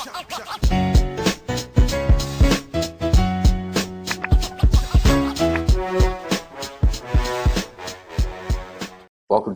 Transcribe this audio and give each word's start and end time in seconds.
Welcome 0.00 0.14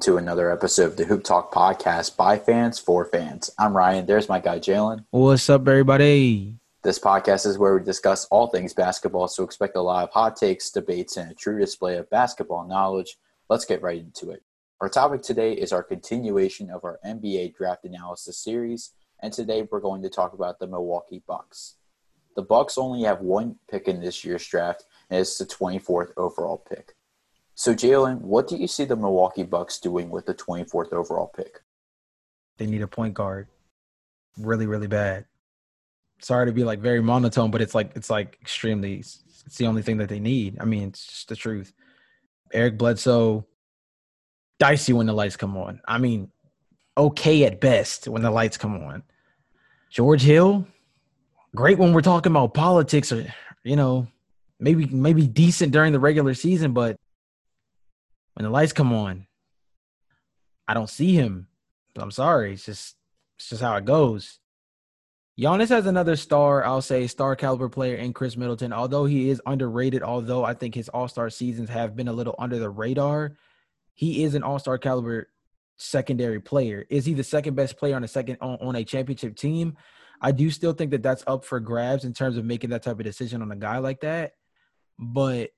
to 0.01 0.19
another 0.19 0.53
episode 0.53 0.85
of 0.85 0.97
the 0.99 1.07
Hoop 1.09 1.25
Talk 1.25 1.51
podcast 1.51 2.19
by 2.19 2.39
fans 2.39 2.79
for 2.79 3.07
fans. 3.07 3.51
I'm 3.59 3.75
Ryan. 3.75 4.05
There's 4.05 4.29
my 4.29 4.39
guy 4.39 4.59
Jalen. 4.59 5.07
What's 5.13 5.49
up, 5.49 5.67
everybody? 5.67 6.59
This 6.83 6.99
podcast 6.99 7.47
is 7.47 7.57
where 7.57 7.79
we 7.79 7.83
discuss 7.83 8.27
all 8.27 8.49
things 8.49 8.75
basketball, 8.75 9.29
so 9.29 9.45
expect 9.45 9.77
a 9.77 9.81
lot 9.81 10.05
of 10.05 10.11
hot 10.11 10.37
takes, 10.37 10.71
debates, 10.71 11.17
and 11.17 11.31
a 11.31 11.35
true 11.35 11.59
display 11.59 11.97
of 11.97 12.11
basketball 12.11 12.69
knowledge. 12.69 13.17
Let's 13.49 13.65
get 13.65 13.81
right 13.81 13.99
into 13.99 14.31
it. 14.31 14.43
Our 14.83 14.91
topic 14.91 15.23
today 15.23 15.55
is 15.55 15.73
our 15.73 15.83
continuation 15.83 16.69
of 16.69 16.85
our 16.85 16.99
NBA 17.03 17.57
draft 17.57 17.87
analysis 17.87 18.37
series, 18.37 18.91
and 19.25 19.33
today 19.33 19.67
we're 19.71 19.81
going 19.81 20.03
to 20.03 20.11
talk 20.11 20.35
about 20.35 20.59
the 20.59 20.67
Milwaukee 20.67 21.23
Bucks. 21.27 21.77
The 22.37 22.43
Bucks 22.43 22.77
only 22.77 23.05
have 23.05 23.23
one 23.23 23.57
pick 23.71 23.89
in 23.89 24.03
this 24.03 24.23
year's 24.23 24.47
draft, 24.47 24.85
and 25.09 25.19
it's 25.19 25.39
the 25.39 25.47
24th 25.47 26.11
overall 26.19 26.59
pick. 26.59 26.95
So, 27.55 27.73
Jalen, 27.73 28.21
what 28.21 28.49
do 28.49 28.57
you 28.57 28.69
see 28.69 28.85
the 28.85 28.97
Milwaukee 28.97 29.45
Bucks 29.45 29.79
doing 29.79 30.11
with 30.11 30.27
the 30.27 30.35
24th 30.35 30.93
overall 30.93 31.33
pick? 31.35 31.61
They 32.59 32.67
need 32.67 32.83
a 32.83 32.87
point 32.87 33.15
guard, 33.15 33.49
really, 34.37 34.67
really 34.67 34.89
bad. 34.89 35.25
Sorry 36.21 36.45
to 36.45 36.53
be 36.53 36.65
like 36.65 36.81
very 36.81 37.01
monotone, 37.01 37.51
but 37.51 37.63
it's 37.63 37.75
like 37.75 37.93
it's 37.95 38.11
like 38.11 38.37
extremely. 38.43 38.99
It's 38.99 39.57
the 39.57 39.67
only 39.67 39.81
thing 39.81 39.97
that 39.99 40.11
they 40.11 40.21
need. 40.21 40.59
I 40.61 40.67
mean, 40.67 40.89
it's 40.89 41.07
just 41.07 41.29
the 41.31 41.37
truth. 41.37 41.73
Eric 42.53 42.77
Bledsoe, 42.77 43.47
dicey 44.59 44.93
when 44.93 45.07
the 45.07 45.15
lights 45.15 45.39
come 45.39 45.57
on. 45.57 45.81
I 45.89 45.97
mean, 45.97 46.31
okay 46.97 47.45
at 47.45 47.61
best 47.61 48.07
when 48.07 48.21
the 48.21 48.31
lights 48.31 48.59
come 48.59 48.77
on. 48.85 49.03
George 49.95 50.23
Hill, 50.23 50.67
great 51.55 51.79
when 51.79 51.93
we're 51.93 52.01
talking 52.01 52.33
about 52.33 52.53
politics 52.53 53.13
or 53.13 53.33
you 53.63 53.77
know, 53.77 54.09
maybe 54.59 54.87
maybe 54.87 55.25
decent 55.25 55.71
during 55.71 55.93
the 55.93 56.01
regular 56.01 56.35
season, 56.35 56.73
but 56.73 56.97
when 58.35 58.43
the 58.43 58.51
lights 58.51 58.73
come 58.73 58.93
on, 58.93 59.29
I 60.67 60.75
don't 60.75 60.91
see 60.91 61.15
him. 61.15 61.47
I'm 61.97 62.11
sorry. 62.11 62.55
It's 62.55 62.67
just 62.67 62.97
it's 63.39 63.51
just 63.51 63.63
how 63.63 63.77
it 63.77 63.85
goes. 63.85 64.41
Giannis 65.39 65.69
has 65.69 65.87
another 65.87 66.17
star, 66.17 66.65
I'll 66.65 66.83
say, 66.83 67.07
star 67.07 67.37
caliber 67.37 67.69
player 67.69 67.95
in 67.95 68.13
Khris 68.13 68.37
Middleton. 68.37 68.73
Although 68.73 69.05
he 69.05 69.31
is 69.31 69.41
underrated, 69.47 70.03
although 70.03 70.45
I 70.45 70.55
think 70.55 70.75
his 70.75 70.89
All 70.89 71.07
Star 71.07 71.31
seasons 71.31 71.69
have 71.69 71.95
been 71.95 72.09
a 72.09 72.13
little 72.13 72.35
under 72.37 72.59
the 72.59 72.71
radar, 72.71 73.37
he 73.95 74.25
is 74.25 74.35
an 74.35 74.43
All 74.43 74.59
Star 74.59 74.77
caliber 74.77 75.29
secondary 75.77 76.41
player. 76.41 76.85
Is 76.89 77.05
he 77.05 77.15
the 77.15 77.25
second 77.25 77.55
best 77.55 77.77
player 77.77 77.97
on 77.97 78.05
a 78.05 78.09
second 78.09 78.39
on, 78.41 78.59
on 78.61 78.77
a 78.77 78.85
championship 78.85 79.37
team? 79.37 79.77
I 80.21 80.33
do 80.33 80.51
still 80.51 80.73
think 80.73 80.91
that 80.93 81.03
that's 81.03 81.25
up 81.27 81.45
for 81.45 81.61
grabs 81.61 82.05
in 82.05 82.13
terms 82.13 82.37
of 82.37 82.45
making 82.45 82.71
that 82.71 82.83
type 82.83 82.99
of 82.99 83.05
decision 83.05 83.43
on 83.43 83.51
a 83.51 83.57
guy 83.57 83.79
like 83.79 84.01
that. 84.01 84.33
But 84.99 85.51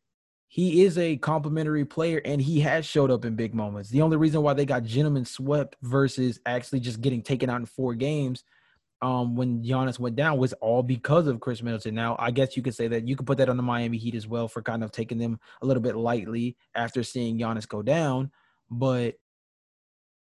he 0.49 0.85
is 0.85 0.97
a 0.97 1.17
complimentary 1.17 1.85
player 1.85 2.21
and 2.25 2.41
he 2.41 2.61
has 2.61 2.87
showed 2.87 3.11
up 3.11 3.25
in 3.25 3.37
big 3.37 3.55
moments. 3.55 3.91
The 3.91 4.03
only 4.03 4.17
reason 4.17 4.43
why 4.43 4.55
they 4.55 4.65
got 4.65 4.85
gentlemen 4.85 5.25
swept 5.25 5.77
versus 5.83 6.41
actually 6.47 6.81
just 6.81 7.01
getting 7.01 7.23
taken 7.23 7.51
out 7.51 7.61
in 7.61 7.67
four 7.67 7.95
games 7.95 8.45
um, 9.03 9.37
when 9.37 9.63
Giannis 9.63 9.99
went 9.99 10.17
down 10.17 10.39
was 10.39 10.53
all 10.55 10.83
because 10.83 11.27
of 11.27 11.41
Khris 11.41 11.63
Middleton. 11.63 11.95
Now, 11.95 12.17
I 12.19 12.31
guess 12.31 12.57
you 12.57 12.63
could 12.63 12.75
say 12.75 12.89
that 12.89 13.07
you 13.07 13.17
could 13.17 13.27
put 13.27 13.39
that 13.39 13.49
on 13.49 13.57
the 13.57 13.63
Miami 13.63 13.99
Heat 13.99 14.15
as 14.15 14.27
well 14.27 14.49
for 14.49 14.63
kind 14.63 14.83
of 14.83 14.91
taking 14.91 15.19
them 15.19 15.39
a 15.61 15.67
little 15.67 15.83
bit 15.83 15.97
lightly 15.97 16.57
after 16.75 17.03
seeing 17.03 17.39
Giannis 17.39 17.69
go 17.69 17.83
down. 17.83 18.31
But 18.71 19.17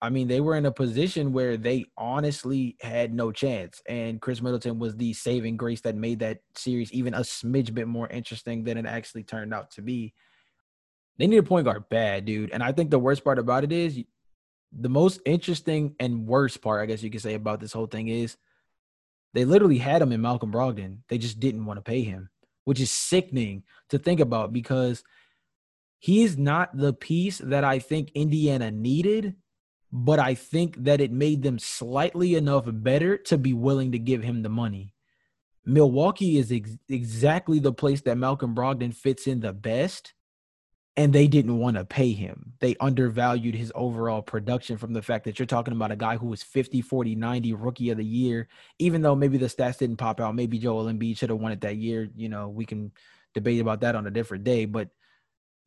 I 0.03 0.09
mean, 0.09 0.27
they 0.27 0.41
were 0.41 0.57
in 0.57 0.65
a 0.65 0.71
position 0.71 1.31
where 1.31 1.55
they 1.55 1.85
honestly 1.97 2.75
had 2.81 3.13
no 3.13 3.31
chance. 3.31 3.81
And 3.87 4.19
Khris 4.19 4.41
Middleton 4.41 4.77
was 4.77 4.97
the 4.97 5.13
saving 5.13 5.55
grace 5.55 5.79
that 5.81 5.95
made 5.95 6.19
that 6.19 6.39
series 6.55 6.91
even 6.91 7.13
a 7.13 7.21
smidge 7.21 7.73
bit 7.73 7.87
more 7.87 8.09
interesting 8.09 8.65
than 8.65 8.77
it 8.77 8.85
actually 8.85 9.23
turned 9.23 9.53
out 9.53 9.71
to 9.71 9.81
be. 9.81 10.13
They 11.17 11.25
need 11.25 11.37
a 11.37 11.43
point 11.43 11.63
guard 11.63 11.87
bad, 11.87 12.25
dude. 12.25 12.51
And 12.51 12.61
I 12.61 12.73
think 12.73 12.91
the 12.91 12.99
worst 12.99 13.23
part 13.23 13.39
about 13.39 13.63
it 13.63 13.71
is 13.71 14.03
the 14.77 14.89
most 14.89 15.21
interesting 15.25 15.95
and 16.01 16.27
worst 16.27 16.61
part, 16.61 16.81
I 16.81 16.85
guess 16.85 17.01
you 17.01 17.09
could 17.09 17.21
say, 17.21 17.35
about 17.35 17.61
this 17.61 17.71
whole 17.71 17.87
thing 17.87 18.09
is 18.09 18.35
they 19.33 19.45
literally 19.45 19.77
had 19.77 20.01
him 20.01 20.11
in 20.11 20.19
Malcolm 20.19 20.51
Brogdon. 20.51 20.97
They 21.07 21.17
just 21.17 21.39
didn't 21.39 21.65
want 21.65 21.77
to 21.77 21.81
pay 21.81 22.01
him, 22.01 22.29
which 22.65 22.81
is 22.81 22.91
sickening 22.91 23.63
to 23.87 23.99
think 23.99 24.19
about 24.19 24.51
because 24.51 25.01
he's 25.99 26.37
not 26.37 26.75
the 26.75 26.91
piece 26.91 27.37
that 27.37 27.63
I 27.63 27.79
think 27.79 28.11
Indiana 28.15 28.69
needed 28.69 29.37
but 29.95 30.17
I 30.17 30.33
think 30.33 30.85
that 30.85 31.01
it 31.01 31.11
made 31.11 31.43
them 31.43 31.59
slightly 31.59 32.33
enough 32.33 32.63
better 32.67 33.15
to 33.15 33.37
be 33.37 33.53
willing 33.53 33.91
to 33.91 33.99
give 33.99 34.23
him 34.23 34.41
the 34.41 34.49
money. 34.49 34.95
Milwaukee 35.65 36.39
is 36.39 36.51
ex- 36.51 36.79
exactly 36.89 37.59
the 37.59 37.71
place 37.71 38.01
that 38.01 38.17
Malcolm 38.17 38.55
Brogdon 38.55 38.91
fits 38.91 39.27
in 39.27 39.39
the 39.39 39.53
best, 39.53 40.15
and 40.97 41.13
they 41.13 41.27
didn't 41.27 41.59
want 41.59 41.77
to 41.77 41.85
pay 41.85 42.11
him. 42.11 42.53
They 42.59 42.75
undervalued 42.79 43.53
his 43.53 43.71
overall 43.75 44.23
production 44.23 44.79
from 44.79 44.93
the 44.93 45.03
fact 45.03 45.25
that 45.25 45.37
you're 45.37 45.45
talking 45.45 45.75
about 45.75 45.91
a 45.91 45.95
guy 45.95 46.17
who 46.17 46.25
was 46.25 46.41
50, 46.41 46.81
40, 46.81 47.13
90 47.13 47.53
rookie 47.53 47.91
of 47.91 47.97
the 47.97 48.03
year, 48.03 48.47
even 48.79 49.03
though 49.03 49.15
maybe 49.15 49.37
the 49.37 49.45
stats 49.45 49.77
didn't 49.77 49.97
pop 49.97 50.19
out. 50.19 50.33
Maybe 50.33 50.57
Joel 50.57 50.85
Embiid 50.85 51.19
should 51.19 51.29
have 51.29 51.39
won 51.39 51.51
it 51.51 51.61
that 51.61 51.77
year. 51.77 52.09
You 52.15 52.29
know, 52.29 52.49
we 52.49 52.65
can 52.65 52.91
debate 53.35 53.61
about 53.61 53.81
that 53.81 53.95
on 53.95 54.07
a 54.07 54.11
different 54.11 54.43
day, 54.43 54.65
but 54.65 54.89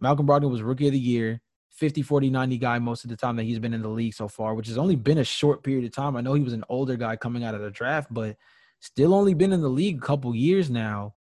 Malcolm 0.01 0.27
Brogdon 0.27 0.51
was 0.51 0.63
rookie 0.63 0.89
of 0.89 0.93
the 0.93 0.99
year 0.99 1.41
50, 1.77 2.03
40, 2.03 2.31
90 2.31 2.59
guy 2.59 2.79
most 2.79 3.05
of 3.05 3.11
the 3.11 3.17
time 3.17 3.37
that 3.37 3.43
he's 3.45 3.59
been 3.59 3.75
in 3.75 3.83
the 3.83 3.89
league 3.89 4.15
so 4.15 4.29
far, 4.29 4.55
which 4.55 4.69
has 4.69 4.79
only 4.79 4.97
been 4.97 5.19
a 5.19 5.25
short 5.25 5.63
period 5.63 5.85
of 5.85 5.93
time. 5.93 6.17
I 6.17 6.23
know 6.23 6.33
he 6.33 6.43
was 6.43 6.55
an 6.55 6.65
older 6.71 6.97
guy 6.97 7.17
coming 7.17 7.45
out 7.45 7.55
of 7.55 7.61
the 7.61 7.71
draft, 7.71 8.13
but 8.13 8.37
still 8.81 9.13
only 9.13 9.35
been 9.35 9.53
in 9.53 9.61
the 9.61 9.69
league 9.69 9.99
a 9.99 10.07
couple 10.07 10.35
years 10.35 10.71
now. 10.71 11.15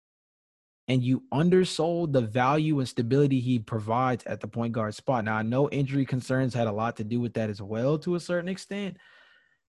And 0.87 1.03
you 1.03 1.23
undersold 1.31 2.13
the 2.13 2.21
value 2.21 2.79
and 2.79 2.87
stability 2.87 3.39
he 3.39 3.59
provides 3.59 4.23
at 4.25 4.39
the 4.39 4.47
point 4.47 4.71
guard 4.71 4.93
spot. 4.93 5.25
Now, 5.25 5.35
I 5.35 5.41
know 5.41 5.67
injury 5.69 6.05
concerns 6.05 6.53
had 6.53 6.67
a 6.67 6.71
lot 6.71 6.95
to 6.97 7.03
do 7.03 7.19
with 7.19 7.33
that 7.33 7.49
as 7.49 7.61
well 7.61 7.97
to 7.99 8.15
a 8.15 8.19
certain 8.19 8.47
extent, 8.47 8.97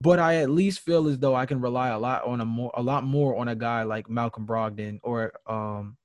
but 0.01 0.19
I 0.19 0.35
at 0.35 0.49
least 0.49 0.81
feel 0.81 1.07
as 1.07 1.17
though 1.17 1.33
I 1.33 1.45
can 1.45 1.61
rely 1.61 1.87
a 1.87 1.97
lot 1.97 2.25
on 2.25 2.41
a 2.41 2.45
more 2.45 2.71
a 2.75 2.83
lot 2.83 3.05
more 3.05 3.37
on 3.37 3.47
a 3.47 3.55
guy 3.55 3.83
like 3.83 4.09
Malcolm 4.09 4.45
Brogdon 4.45 4.99
or 5.03 5.31
um 5.47 5.95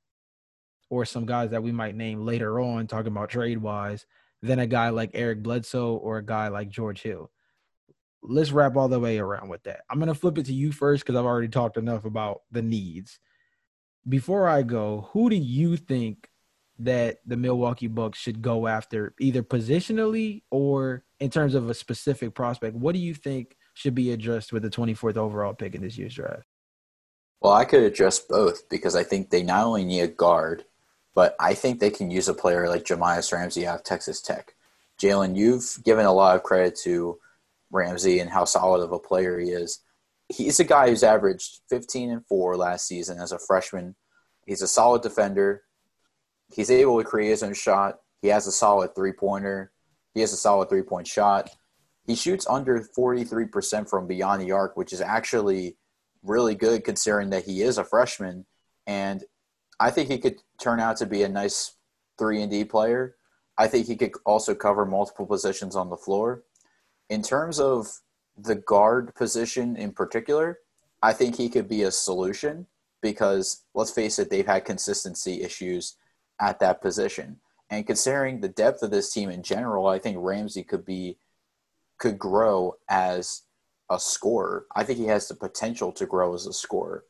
or 0.90 1.04
some 1.04 1.26
guys 1.26 1.50
that 1.50 1.62
we 1.62 1.72
might 1.72 1.96
name 1.96 2.24
later 2.24 2.60
on 2.60 2.86
talking 2.86 3.12
about 3.12 3.30
trade 3.30 3.58
wise 3.58 4.06
than 4.42 4.58
a 4.58 4.66
guy 4.66 4.88
like 4.90 5.10
Eric 5.14 5.42
Bledsoe 5.42 5.96
or 5.96 6.18
a 6.18 6.24
guy 6.24 6.48
like 6.48 6.68
George 6.68 7.02
Hill. 7.02 7.30
Let's 8.22 8.52
wrap 8.52 8.76
all 8.76 8.88
the 8.88 9.00
way 9.00 9.18
around 9.18 9.48
with 9.48 9.62
that. 9.64 9.80
I'm 9.90 9.98
going 9.98 10.08
to 10.08 10.14
flip 10.14 10.38
it 10.38 10.46
to 10.46 10.52
you 10.52 10.72
first 10.72 11.04
because 11.04 11.16
I've 11.16 11.24
already 11.24 11.48
talked 11.48 11.76
enough 11.76 12.04
about 12.04 12.42
the 12.50 12.62
needs. 12.62 13.18
Before 14.08 14.48
I 14.48 14.62
go, 14.62 15.08
who 15.12 15.30
do 15.30 15.36
you 15.36 15.76
think 15.76 16.28
that 16.80 17.18
the 17.26 17.36
Milwaukee 17.36 17.86
Bucks 17.86 18.18
should 18.18 18.42
go 18.42 18.66
after, 18.66 19.14
either 19.20 19.42
positionally 19.42 20.42
or 20.50 21.04
in 21.18 21.30
terms 21.30 21.54
of 21.54 21.68
a 21.68 21.74
specific 21.74 22.34
prospect? 22.34 22.76
What 22.76 22.94
do 22.94 22.98
you 22.98 23.14
think 23.14 23.56
should 23.74 23.94
be 23.94 24.12
addressed 24.12 24.52
with 24.52 24.62
the 24.62 24.70
24th 24.70 25.16
overall 25.16 25.54
pick 25.54 25.74
in 25.74 25.82
this 25.82 25.96
year's 25.96 26.14
draft? 26.14 26.44
Well, 27.40 27.52
I 27.52 27.64
could 27.64 27.82
address 27.82 28.18
both 28.18 28.68
because 28.68 28.94
I 28.94 29.02
think 29.02 29.30
they 29.30 29.42
not 29.42 29.64
only 29.64 29.84
need 29.84 30.00
a 30.00 30.08
guard, 30.08 30.64
but 31.20 31.36
I 31.38 31.52
think 31.52 31.80
they 31.80 31.90
can 31.90 32.10
use 32.10 32.28
a 32.28 32.32
player 32.32 32.66
like 32.66 32.84
Jahmi'us 32.84 33.30
Ramsey 33.30 33.66
out 33.66 33.80
of 33.80 33.84
Texas 33.84 34.22
Tech. 34.22 34.54
Jalen, 34.98 35.36
you've 35.36 35.76
given 35.84 36.06
a 36.06 36.14
lot 36.14 36.34
of 36.34 36.42
credit 36.42 36.78
to 36.84 37.18
Ramsey 37.70 38.20
and 38.20 38.30
how 38.30 38.46
solid 38.46 38.82
of 38.82 38.92
a 38.92 38.98
player 38.98 39.38
he 39.38 39.50
is. 39.50 39.82
He's 40.30 40.60
a 40.60 40.64
guy 40.64 40.88
who's 40.88 41.02
averaged 41.02 41.60
15 41.68 42.10
and 42.10 42.26
4 42.26 42.56
last 42.56 42.86
season 42.86 43.18
as 43.18 43.32
a 43.32 43.38
freshman. 43.38 43.96
He's 44.46 44.62
a 44.62 44.66
solid 44.66 45.02
defender. 45.02 45.64
He's 46.54 46.70
able 46.70 46.96
to 46.98 47.04
create 47.04 47.28
his 47.28 47.42
own 47.42 47.52
shot. 47.52 47.98
He 48.22 48.28
has 48.28 48.46
a 48.46 48.52
solid 48.52 48.94
three 48.94 49.12
pointer. 49.12 49.72
He 50.14 50.22
has 50.22 50.32
a 50.32 50.38
solid 50.38 50.70
three 50.70 50.80
point 50.80 51.06
shot. 51.06 51.50
He 52.06 52.14
shoots 52.14 52.46
under 52.48 52.82
43% 52.96 53.90
from 53.90 54.06
beyond 54.06 54.40
the 54.40 54.52
arc, 54.52 54.74
which 54.74 54.94
is 54.94 55.02
actually 55.02 55.76
really 56.22 56.54
good 56.54 56.82
considering 56.82 57.28
that 57.28 57.44
he 57.44 57.60
is 57.60 57.76
a 57.76 57.84
freshman. 57.84 58.46
And 58.86 59.22
I 59.80 59.90
think 59.90 60.10
he 60.10 60.18
could 60.18 60.40
turn 60.60 60.80
out 60.80 60.96
to 60.98 61.06
be 61.06 61.22
a 61.22 61.28
nice 61.28 61.72
three 62.18 62.42
and 62.42 62.50
D 62.50 62.64
player. 62.64 63.16
I 63.58 63.66
think 63.66 63.86
he 63.86 63.96
could 63.96 64.12
also 64.24 64.54
cover 64.54 64.86
multiple 64.86 65.26
positions 65.26 65.76
on 65.76 65.90
the 65.90 65.96
floor. 65.96 66.44
In 67.08 67.22
terms 67.22 67.58
of 67.58 67.88
the 68.36 68.54
guard 68.54 69.14
position 69.14 69.76
in 69.76 69.92
particular, 69.92 70.58
I 71.02 71.12
think 71.12 71.36
he 71.36 71.48
could 71.48 71.68
be 71.68 71.82
a 71.82 71.90
solution 71.90 72.66
because 73.02 73.64
let's 73.74 73.90
face 73.90 74.18
it, 74.18 74.30
they've 74.30 74.46
had 74.46 74.64
consistency 74.64 75.42
issues 75.42 75.96
at 76.40 76.60
that 76.60 76.80
position. 76.80 77.40
And 77.70 77.86
considering 77.86 78.40
the 78.40 78.48
depth 78.48 78.82
of 78.82 78.90
this 78.90 79.12
team 79.12 79.30
in 79.30 79.42
general, 79.42 79.86
I 79.86 79.98
think 79.98 80.18
Ramsey 80.20 80.62
could 80.62 80.84
be 80.84 81.18
could 81.98 82.18
grow 82.18 82.76
as 82.88 83.42
a 83.90 84.00
scorer. 84.00 84.66
I 84.74 84.84
think 84.84 84.98
he 84.98 85.06
has 85.06 85.28
the 85.28 85.34
potential 85.34 85.92
to 85.92 86.06
grow 86.06 86.34
as 86.34 86.46
a 86.46 86.52
scorer. 86.52 87.04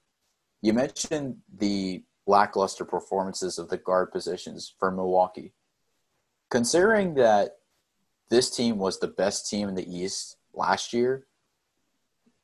You 0.63 0.73
mentioned 0.73 1.37
the 1.57 2.03
lackluster 2.31 2.85
performances 2.85 3.59
of 3.59 3.69
the 3.69 3.77
guard 3.77 4.11
positions 4.11 4.73
for 4.79 4.91
Milwaukee. 4.91 5.53
Considering 6.51 7.15
that 7.15 7.59
this 8.31 8.49
team 8.49 8.79
was 8.79 8.99
the 8.99 9.09
best 9.09 9.51
team 9.51 9.69
in 9.69 9.75
the 9.75 9.95
East 9.95 10.37
last 10.55 10.93
year, 10.93 11.27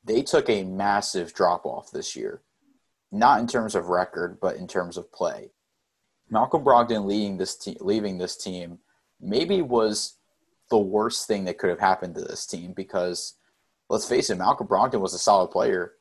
they 0.04 0.22
took 0.22 0.48
a 0.48 0.64
massive 0.64 1.32
drop 1.32 1.64
off 1.64 1.90
this 1.90 2.14
year, 2.14 2.42
not 3.10 3.40
in 3.40 3.46
terms 3.46 3.74
of 3.74 3.88
record, 3.88 4.38
but 4.40 4.56
in 4.56 4.68
terms 4.68 4.96
of 4.96 5.12
play. 5.12 5.50
Malcolm 6.28 6.64
Brogdon 6.64 7.06
leading 7.06 7.38
this 7.38 7.56
team, 7.56 7.76
leaving 7.80 8.18
this 8.18 8.36
team, 8.36 8.78
maybe 9.20 9.62
was 9.62 10.14
the 10.70 10.78
worst 10.78 11.26
thing 11.26 11.44
that 11.44 11.58
could 11.58 11.70
have 11.70 11.80
happened 11.80 12.14
to 12.16 12.20
this 12.20 12.46
team 12.46 12.72
because 12.72 13.34
let's 13.88 14.08
face 14.08 14.30
it, 14.30 14.38
Malcolm 14.38 14.66
Brogdon 14.66 15.00
was 15.00 15.14
a 15.14 15.18
solid 15.18 15.48
player. 15.48 15.92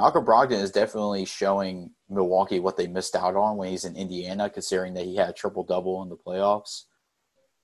Malcolm 0.00 0.24
Brogdon 0.24 0.62
is 0.62 0.70
definitely 0.70 1.26
showing 1.26 1.90
Milwaukee 2.08 2.58
what 2.58 2.78
they 2.78 2.86
missed 2.86 3.14
out 3.14 3.36
on 3.36 3.58
when 3.58 3.68
he's 3.68 3.84
in 3.84 3.96
Indiana, 3.96 4.48
considering 4.48 4.94
that 4.94 5.04
he 5.04 5.14
had 5.14 5.28
a 5.28 5.34
triple 5.34 5.62
double 5.62 6.02
in 6.02 6.08
the 6.08 6.16
playoffs. 6.16 6.84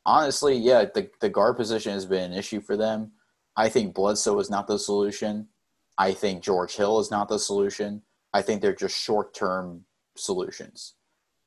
Honestly, 0.05 0.55
yeah, 0.55 0.85
the, 0.85 1.09
the 1.23 1.31
guard 1.31 1.57
position 1.57 1.93
has 1.93 2.05
been 2.05 2.33
an 2.33 2.39
issue 2.39 2.61
for 2.61 2.77
them. 2.77 3.13
I 3.57 3.71
think 3.71 3.95
Bledsoe 3.95 4.39
is 4.39 4.51
not 4.51 4.67
the 4.67 4.79
solution. 4.79 5.49
I 5.97 6.13
think 6.13 6.43
George 6.43 6.77
Hill 6.77 7.01
is 7.01 7.11
not 7.11 7.31
the 7.31 7.39
solution. 7.39 8.03
I 8.35 8.43
think 8.43 8.61
they're 8.61 8.75
just 8.75 9.03
short 9.03 9.33
term 9.33 9.87
solutions. 10.15 10.93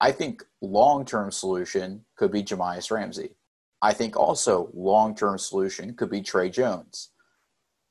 I 0.02 0.12
think 0.12 0.44
long 0.60 1.06
term 1.06 1.30
solution 1.30 2.04
could 2.18 2.32
be 2.32 2.42
Jahmi'us 2.42 2.90
Ramsey. 2.90 3.36
I 3.80 3.94
think 3.94 4.18
also 4.18 4.72
long 4.74 5.14
term 5.14 5.38
solution 5.38 5.94
could 5.94 6.10
be 6.10 6.24
Tre 6.24 6.50
Jones. 6.50 7.12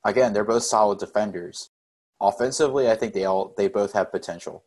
Again, 0.04 0.32
they're 0.32 0.42
both 0.42 0.64
solid 0.64 0.98
defenders. 0.98 1.70
Offensively, 2.20 2.90
I 2.90 2.96
think 2.96 3.14
they 3.14 3.24
all 3.24 3.54
they 3.56 3.68
both 3.68 3.92
have 3.92 4.10
potential. 4.10 4.64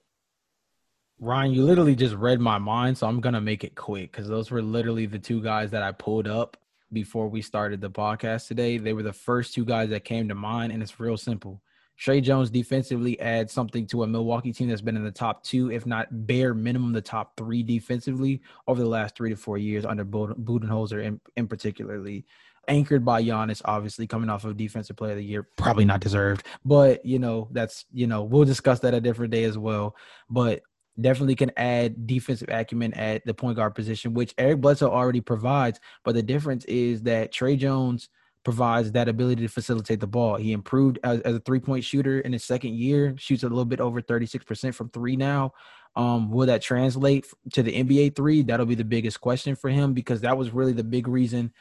Ryan, 1.20 1.52
you 1.52 1.64
literally 1.64 1.96
just 1.96 2.16
read 2.16 2.40
my 2.40 2.58
mind, 2.58 2.98
so 2.98 3.08
I'm 3.08 3.22
gonna 3.22 3.42
make 3.42 3.64
it 3.64 3.76
quick 3.76 4.12
because 4.12 4.28
those 4.28 4.50
were 4.50 4.62
literally 4.62 5.06
the 5.06 5.20
two 5.20 5.42
guys 5.42 5.72
that 5.72 5.84
I 5.84 5.92
pulled 5.92 6.28
up 6.28 6.58
before 6.94 7.28
we 7.28 7.42
started 7.42 7.82
the 7.82 7.90
podcast 7.90 8.48
today. 8.48 8.78
They 8.78 8.94
were 8.94 9.04
the 9.04 9.14
first 9.14 9.54
two 9.54 9.66
guys 9.66 9.90
that 9.90 10.04
came 10.04 10.28
to 10.30 10.36
mind, 10.36 10.72
and 10.72 10.82
it's 10.82 11.00
real 11.00 11.18
simple. 11.18 11.62
Tre 11.98 12.20
Jones 12.20 12.50
defensively 12.50 13.20
adds 13.20 13.54
something 13.54 13.86
to 13.88 14.02
a 14.02 14.08
Milwaukee 14.08 14.52
team 14.52 14.70
that's 14.70 14.82
been 14.82 14.96
in 14.96 15.04
the 15.04 15.12
top 15.12 15.44
two, 15.44 15.72
if 15.72 15.86
not 15.86 16.08
bare 16.26 16.56
minimum, 16.56 16.94
the 16.94 17.02
top 17.02 17.38
three 17.38 17.62
defensively 17.62 18.42
over 18.68 18.82
the 18.82 18.90
last 18.90 19.16
three 19.16 19.30
to 19.30 19.36
four 19.36 19.60
years 19.60 19.86
under 19.86 20.04
Budenholzer, 20.04 21.04
in, 21.04 21.22
in 21.38 21.48
particularly 21.48 22.26
anchored 22.68 23.04
by 23.04 23.24
Giannis, 23.24 23.62
obviously 23.66 24.08
coming 24.08 24.30
off 24.30 24.46
of 24.46 24.58
Defensive 24.58 24.96
Player 24.96 25.12
of 25.12 25.18
the 25.18 25.24
Year, 25.24 25.48
probably 25.58 25.86
not 25.86 26.00
deserved, 26.00 26.46
but 26.66 27.06
you 27.06 27.20
know 27.20 27.48
that's 27.52 27.86
you 27.92 28.08
know 28.08 28.24
we'll 28.24 28.46
discuss 28.46 28.80
that 28.80 28.94
a 28.94 29.02
different 29.02 29.32
day 29.32 29.44
as 29.44 29.58
well. 29.58 29.96
But 30.30 30.62
definitely 31.00 31.36
can 31.36 31.52
add 31.58 32.06
defensive 32.06 32.50
acumen 32.50 32.94
at 32.94 33.26
the 33.26 33.34
point 33.34 33.56
guard 33.56 33.76
position, 33.76 34.14
which 34.14 34.34
Eric 34.38 34.62
Bledsoe 34.62 34.92
already 34.92 35.22
provides. 35.22 35.80
But 36.04 36.16
the 36.16 36.24
difference 36.24 36.66
is 36.66 37.04
that 37.04 37.32
Tre 37.32 37.56
Jones 37.56 38.10
provides 38.44 38.92
that 38.92 39.08
ability 39.08 39.44
to 39.44 39.48
facilitate 39.48 40.00
the 40.00 40.08
ball. 40.08 40.36
He 40.36 40.52
improved 40.52 41.00
as, 41.04 41.22
as 41.22 41.36
a 41.36 41.40
three 41.40 41.60
point 41.60 41.84
shooter 41.84 42.20
in 42.22 42.34
his 42.34 42.44
second 42.44 42.76
year, 42.76 43.16
shoots 43.18 43.44
a 43.44 43.50
little 43.50 43.66
bit 43.66 43.80
over 43.80 44.02
36% 44.02 44.74
from 44.74 44.90
three 44.90 45.16
now. 45.16 45.54
Um, 45.96 46.32
will 46.32 46.48
that 46.48 46.62
translate 46.62 47.28
to 47.54 47.62
the 47.62 47.84
NBA 47.84 48.16
three? 48.16 48.44
That'll 48.44 48.66
be 48.66 48.76
the 48.76 48.84
biggest 48.84 49.20
question 49.20 49.56
for 49.56 49.70
him 49.70 49.94
because 49.94 50.22
that 50.22 50.38
was 50.38 50.52
really 50.52 50.72
the 50.72 50.84
big 50.84 51.08
reason 51.08 51.52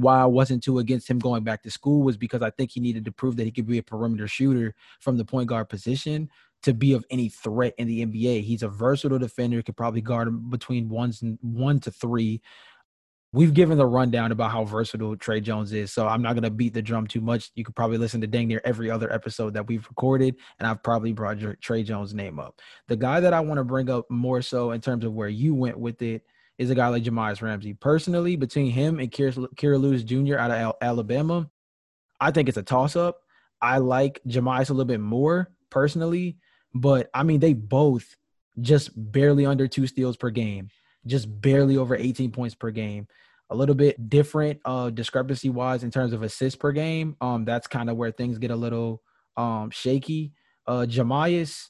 why 0.00 0.20
I 0.20 0.26
wasn't 0.26 0.62
too 0.62 0.78
against 0.78 1.08
him 1.08 1.18
going 1.18 1.44
back 1.44 1.62
to 1.62 1.70
school 1.70 2.02
was 2.02 2.16
because 2.16 2.42
I 2.42 2.50
think 2.50 2.70
he 2.70 2.80
needed 2.80 3.04
to 3.04 3.12
prove 3.12 3.36
that 3.36 3.44
he 3.44 3.50
could 3.50 3.66
be 3.66 3.78
a 3.78 3.82
perimeter 3.82 4.28
shooter 4.28 4.74
from 5.00 5.16
the 5.16 5.24
point 5.24 5.48
guard 5.48 5.68
position 5.68 6.28
to 6.62 6.74
be 6.74 6.92
of 6.92 7.04
any 7.10 7.28
threat 7.28 7.74
in 7.78 7.86
the 7.86 8.04
NBA. 8.04 8.42
He's 8.42 8.62
a 8.62 8.68
versatile 8.68 9.18
defender, 9.18 9.62
could 9.62 9.76
probably 9.76 10.00
guard 10.00 10.50
between 10.50 10.88
ones 10.88 11.22
and 11.22 11.38
one 11.42 11.80
to 11.80 11.90
three. 11.90 12.40
We've 13.32 13.52
given 13.52 13.76
the 13.76 13.86
rundown 13.86 14.32
about 14.32 14.50
how 14.50 14.64
versatile 14.64 15.14
Tre 15.14 15.40
Jones 15.40 15.72
is, 15.72 15.92
so 15.92 16.08
I'm 16.08 16.22
not 16.22 16.32
going 16.32 16.44
to 16.44 16.50
beat 16.50 16.72
the 16.72 16.80
drum 16.80 17.06
too 17.06 17.20
much. 17.20 17.50
You 17.54 17.64
could 17.64 17.76
probably 17.76 17.98
listen 17.98 18.22
to 18.22 18.26
dang 18.26 18.48
near 18.48 18.62
every 18.64 18.90
other 18.90 19.12
episode 19.12 19.52
that 19.54 19.66
we've 19.66 19.86
recorded, 19.86 20.36
and 20.58 20.66
I've 20.66 20.82
probably 20.82 21.12
brought 21.12 21.38
Tre 21.60 21.82
Jones' 21.82 22.14
name 22.14 22.40
up. 22.40 22.58
The 22.88 22.96
guy 22.96 23.20
that 23.20 23.34
I 23.34 23.40
want 23.40 23.58
to 23.58 23.64
bring 23.64 23.90
up 23.90 24.06
more 24.10 24.40
so 24.40 24.70
in 24.70 24.80
terms 24.80 25.04
of 25.04 25.12
where 25.12 25.28
you 25.28 25.54
went 25.54 25.78
with 25.78 26.00
it 26.00 26.22
is 26.58 26.70
a 26.70 26.74
guy 26.74 26.88
like 26.88 27.04
Jahmi'us 27.04 27.40
Ramsey. 27.40 27.74
Personally, 27.74 28.36
between 28.36 28.70
him 28.70 28.98
and 28.98 29.10
Kira 29.10 29.80
Lewis 29.80 30.02
Jr. 30.02 30.38
out 30.38 30.50
of 30.50 30.74
Alabama, 30.82 31.48
I 32.20 32.32
think 32.32 32.48
it's 32.48 32.58
a 32.58 32.62
toss 32.62 32.96
up. 32.96 33.20
I 33.62 33.78
like 33.78 34.20
Jahmi'us 34.26 34.70
a 34.70 34.72
little 34.72 34.84
bit 34.84 35.00
more 35.00 35.50
personally, 35.70 36.38
but 36.74 37.08
I 37.14 37.22
mean, 37.22 37.40
they 37.40 37.52
both 37.52 38.16
just 38.60 38.90
barely 38.94 39.46
under 39.46 39.68
two 39.68 39.86
steals 39.86 40.16
per 40.16 40.30
game, 40.30 40.68
just 41.06 41.40
barely 41.40 41.76
over 41.76 41.94
18 41.94 42.32
points 42.32 42.54
per 42.54 42.70
game. 42.70 43.06
A 43.50 43.56
little 43.56 43.74
bit 43.74 44.10
different 44.10 44.60
uh 44.66 44.90
discrepancy 44.90 45.48
wise 45.48 45.82
in 45.82 45.90
terms 45.90 46.12
of 46.12 46.22
assists 46.22 46.56
per 46.56 46.72
game. 46.72 47.16
Um, 47.20 47.44
that's 47.44 47.66
kind 47.66 47.88
of 47.88 47.96
where 47.96 48.10
things 48.10 48.36
get 48.38 48.50
a 48.50 48.56
little 48.56 49.02
um 49.36 49.70
shaky. 49.70 50.32
Uh 50.66 50.84
Jahmi'us 50.86 51.68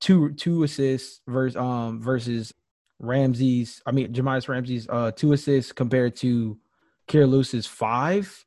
two 0.00 0.34
two 0.34 0.62
assists 0.62 1.20
versus 1.26 1.56
um 1.56 2.00
versus 2.00 2.52
Ramsey's, 2.98 3.82
I 3.86 3.92
mean, 3.92 4.12
Jahmi'us 4.12 4.48
Ramsey's 4.48 4.88
uh, 4.88 5.12
two 5.12 5.32
assists 5.32 5.72
compared 5.72 6.16
to 6.16 6.58
Kira 7.08 7.28
Lewis's 7.28 7.66
five. 7.66 8.44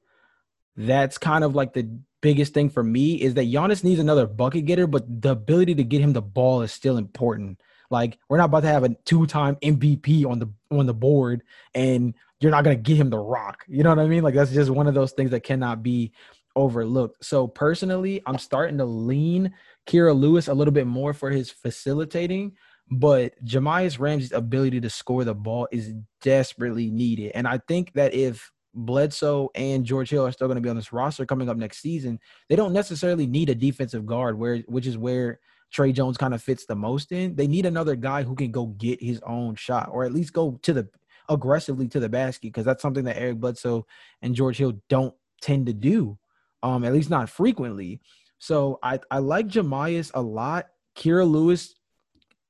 That's 0.75 1.17
kind 1.17 1.43
of 1.43 1.55
like 1.55 1.73
the 1.73 1.89
biggest 2.21 2.53
thing 2.53 2.69
for 2.69 2.83
me 2.83 3.15
is 3.15 3.33
that 3.33 3.47
Giannis 3.47 3.83
needs 3.83 3.99
another 3.99 4.27
bucket 4.27 4.65
getter, 4.65 4.87
but 4.87 5.21
the 5.21 5.31
ability 5.31 5.75
to 5.75 5.83
get 5.83 6.01
him 6.01 6.13
the 6.13 6.21
ball 6.21 6.61
is 6.61 6.71
still 6.71 6.97
important. 6.97 7.59
Like 7.89 8.17
we're 8.29 8.37
not 8.37 8.45
about 8.45 8.61
to 8.61 8.67
have 8.67 8.83
a 8.83 8.95
two-time 9.05 9.57
MVP 9.57 10.25
on 10.25 10.39
the 10.39 10.49
on 10.71 10.85
the 10.85 10.93
board, 10.93 11.43
and 11.75 12.13
you're 12.39 12.51
not 12.51 12.63
gonna 12.63 12.77
get 12.77 12.95
him 12.95 13.09
the 13.09 13.19
rock. 13.19 13.65
You 13.67 13.83
know 13.83 13.89
what 13.89 13.99
I 13.99 14.07
mean? 14.07 14.23
Like 14.23 14.33
that's 14.33 14.51
just 14.51 14.69
one 14.69 14.87
of 14.87 14.93
those 14.93 15.11
things 15.11 15.31
that 15.31 15.43
cannot 15.43 15.83
be 15.83 16.13
overlooked. 16.55 17.25
So 17.25 17.47
personally, 17.47 18.21
I'm 18.25 18.37
starting 18.37 18.77
to 18.77 18.85
lean 18.85 19.53
Kira 19.87 20.17
Lewis 20.17 20.47
a 20.47 20.53
little 20.53 20.73
bit 20.73 20.87
more 20.87 21.13
for 21.13 21.31
his 21.31 21.51
facilitating 21.51 22.53
but 22.89 23.33
Jahmi'us 23.45 23.99
Ramsey's 23.99 24.31
ability 24.31 24.81
to 24.81 24.89
score 24.89 25.23
the 25.23 25.35
ball 25.35 25.67
is 25.71 25.93
desperately 26.21 26.89
needed. 26.89 27.31
And 27.35 27.47
I 27.47 27.59
think 27.67 27.93
that 27.93 28.13
if 28.13 28.51
Bledsoe 28.73 29.49
and 29.55 29.85
George 29.85 30.09
Hill 30.09 30.25
are 30.25 30.31
still 30.31 30.47
going 30.47 30.55
to 30.55 30.61
be 30.61 30.69
on 30.69 30.75
this 30.75 30.93
roster 30.93 31.25
coming 31.25 31.49
up 31.49 31.57
next 31.57 31.81
season, 31.81 32.19
they 32.49 32.55
don't 32.55 32.73
necessarily 32.73 33.27
need 33.27 33.49
a 33.49 33.55
defensive 33.55 34.05
guard, 34.05 34.37
where 34.37 34.57
which 34.67 34.87
is 34.87 34.97
where 34.97 35.39
Tre 35.71 35.91
Jones 35.91 36.17
kind 36.17 36.33
of 36.33 36.41
fits 36.41 36.65
the 36.65 36.75
most 36.75 37.11
in. 37.11 37.35
They 37.35 37.47
need 37.47 37.65
another 37.65 37.95
guy 37.95 38.23
who 38.23 38.35
can 38.35 38.51
go 38.51 38.67
get 38.67 39.01
his 39.01 39.21
own 39.25 39.55
shot, 39.55 39.89
or 39.91 40.03
at 40.03 40.13
least 40.13 40.33
go 40.33 40.59
to 40.63 40.73
the 40.73 40.87
aggressively 41.29 41.87
to 41.89 41.99
the 41.99 42.09
basket, 42.09 42.49
because 42.49 42.65
that's 42.65 42.81
something 42.81 43.05
that 43.05 43.17
Eric 43.17 43.39
Bledsoe 43.39 43.85
and 44.21 44.35
George 44.35 44.57
Hill 44.57 44.73
don't 44.89 45.13
tend 45.41 45.65
to 45.67 45.73
do, 45.73 46.17
um, 46.61 46.83
at 46.83 46.93
least 46.93 47.09
not 47.09 47.29
frequently. 47.29 48.01
So 48.39 48.79
I 48.83 48.99
I 49.09 49.19
like 49.19 49.47
Jahmi'us 49.47 50.11
a 50.13 50.21
lot. 50.21 50.67
Kira 50.95 51.29
Lewis 51.29 51.75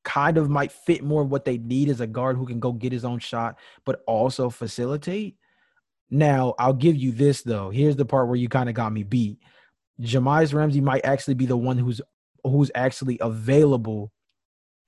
kind 0.04 0.38
of 0.38 0.50
might 0.50 0.72
fit 0.72 1.04
more 1.04 1.24
what 1.24 1.46
they 1.46 1.58
need 1.58 1.90
as 1.90 2.02
a 2.02 2.08
guard 2.08 2.38
who 2.38 2.46
can 2.46 2.60
go 2.60 2.72
get 2.72 2.92
his 2.92 3.06
own 3.06 3.20
shot, 3.20 3.58
but 3.86 4.02
also 4.08 4.50
facilitate. 4.50 5.38
Now, 6.10 6.56
I'll 6.60 6.74
give 6.74 6.96
you 6.96 7.12
this 7.12 7.42
though. 7.42 7.70
Here's 7.70 7.96
the 7.96 8.06
part 8.06 8.28
where 8.28 8.36
you 8.36 8.50
kind 8.50 8.70
of 8.70 8.76
got 8.76 8.92
me 8.92 9.04
beat. 9.04 9.40
Jahmi'us 10.02 10.54
Ramsey 10.54 10.82
might 10.82 11.06
actually 11.06 11.36
be 11.36 11.46
the 11.46 11.58
one 11.58 11.78
who's 11.78 12.02
who's 12.44 12.72
actually 12.74 13.20
available 13.22 14.12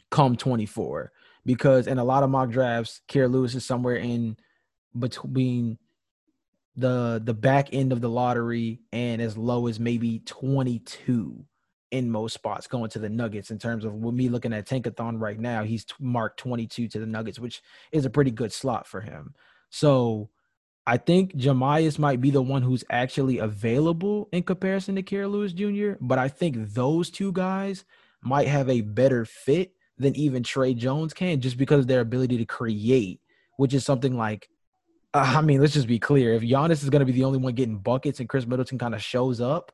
come 0.09 0.35
24 0.35 1.11
because 1.45 1.87
in 1.87 1.99
a 1.99 2.03
lot 2.03 2.23
of 2.23 2.29
mock 2.29 2.49
drafts, 2.49 3.01
Kira 3.07 3.29
Lewis 3.31 3.53
is 3.55 3.65
somewhere 3.65 3.95
in 3.95 4.37
between 4.97 5.77
the 6.75 7.21
the 7.23 7.33
back 7.33 7.69
end 7.73 7.91
of 7.91 8.01
the 8.01 8.09
lottery 8.09 8.81
and 8.91 9.21
as 9.21 9.37
low 9.37 9.67
as 9.67 9.79
maybe 9.79 10.19
22 10.25 11.45
in 11.45 11.45
most 12.01 12.33
spots 12.33 12.67
going 12.67 12.89
to 12.89 12.99
the 12.99 13.09
Nuggets 13.09 13.51
in 13.51 13.59
terms 13.59 13.85
of 13.85 13.93
with 13.93 14.15
me 14.15 14.29
looking 14.29 14.53
at 14.53 14.67
Tankathon 14.67 15.19
right 15.19 15.39
now, 15.39 15.63
he's 15.63 15.85
marked 15.99 16.39
22 16.39 16.87
to 16.89 16.99
the 16.99 17.05
Nuggets, 17.05 17.39
which 17.39 17.61
is 17.91 18.05
a 18.05 18.09
pretty 18.09 18.31
good 18.31 18.51
slot 18.51 18.87
for 18.87 19.01
him. 19.01 19.35
So 19.69 20.29
I 20.85 20.97
think 20.97 21.35
Jahmi'us 21.35 21.99
might 21.99 22.19
be 22.19 22.31
the 22.31 22.41
one 22.41 22.61
who's 22.61 22.83
actually 22.89 23.37
available 23.37 24.27
in 24.31 24.43
comparison 24.43 24.95
to 24.95 25.03
Kira 25.03 25.29
Lewis 25.31 25.53
Jr., 25.53 25.93
but 26.01 26.19
I 26.19 26.27
think 26.27 26.73
those 26.73 27.09
two 27.09 27.31
guys 27.31 27.85
might 28.21 28.47
have 28.47 28.69
a 28.69 28.81
better 28.81 29.23
fit 29.25 29.73
than 29.97 30.15
even 30.15 30.43
Tre 30.43 30.73
Jones 30.73 31.13
can 31.13 31.39
just 31.39 31.57
because 31.57 31.81
of 31.81 31.87
their 31.87 32.01
ability 32.01 32.37
to 32.37 32.45
create, 32.45 33.21
which 33.57 33.73
is 33.73 33.85
something 33.85 34.17
like 34.17 34.49
uh, 35.13 35.33
I 35.37 35.41
mean, 35.41 35.61
let's 35.61 35.73
just 35.73 35.87
be 35.87 35.99
clear. 35.99 36.33
If 36.33 36.41
Giannis 36.41 36.83
is 36.83 36.89
going 36.89 37.01
to 37.01 37.05
be 37.05 37.11
the 37.11 37.23
only 37.23 37.37
one 37.37 37.53
getting 37.53 37.77
buckets 37.77 38.19
and 38.19 38.27
Khris 38.27 38.47
Middleton 38.47 38.79
kind 38.79 38.95
of 38.95 39.03
shows 39.03 39.39
up, 39.39 39.71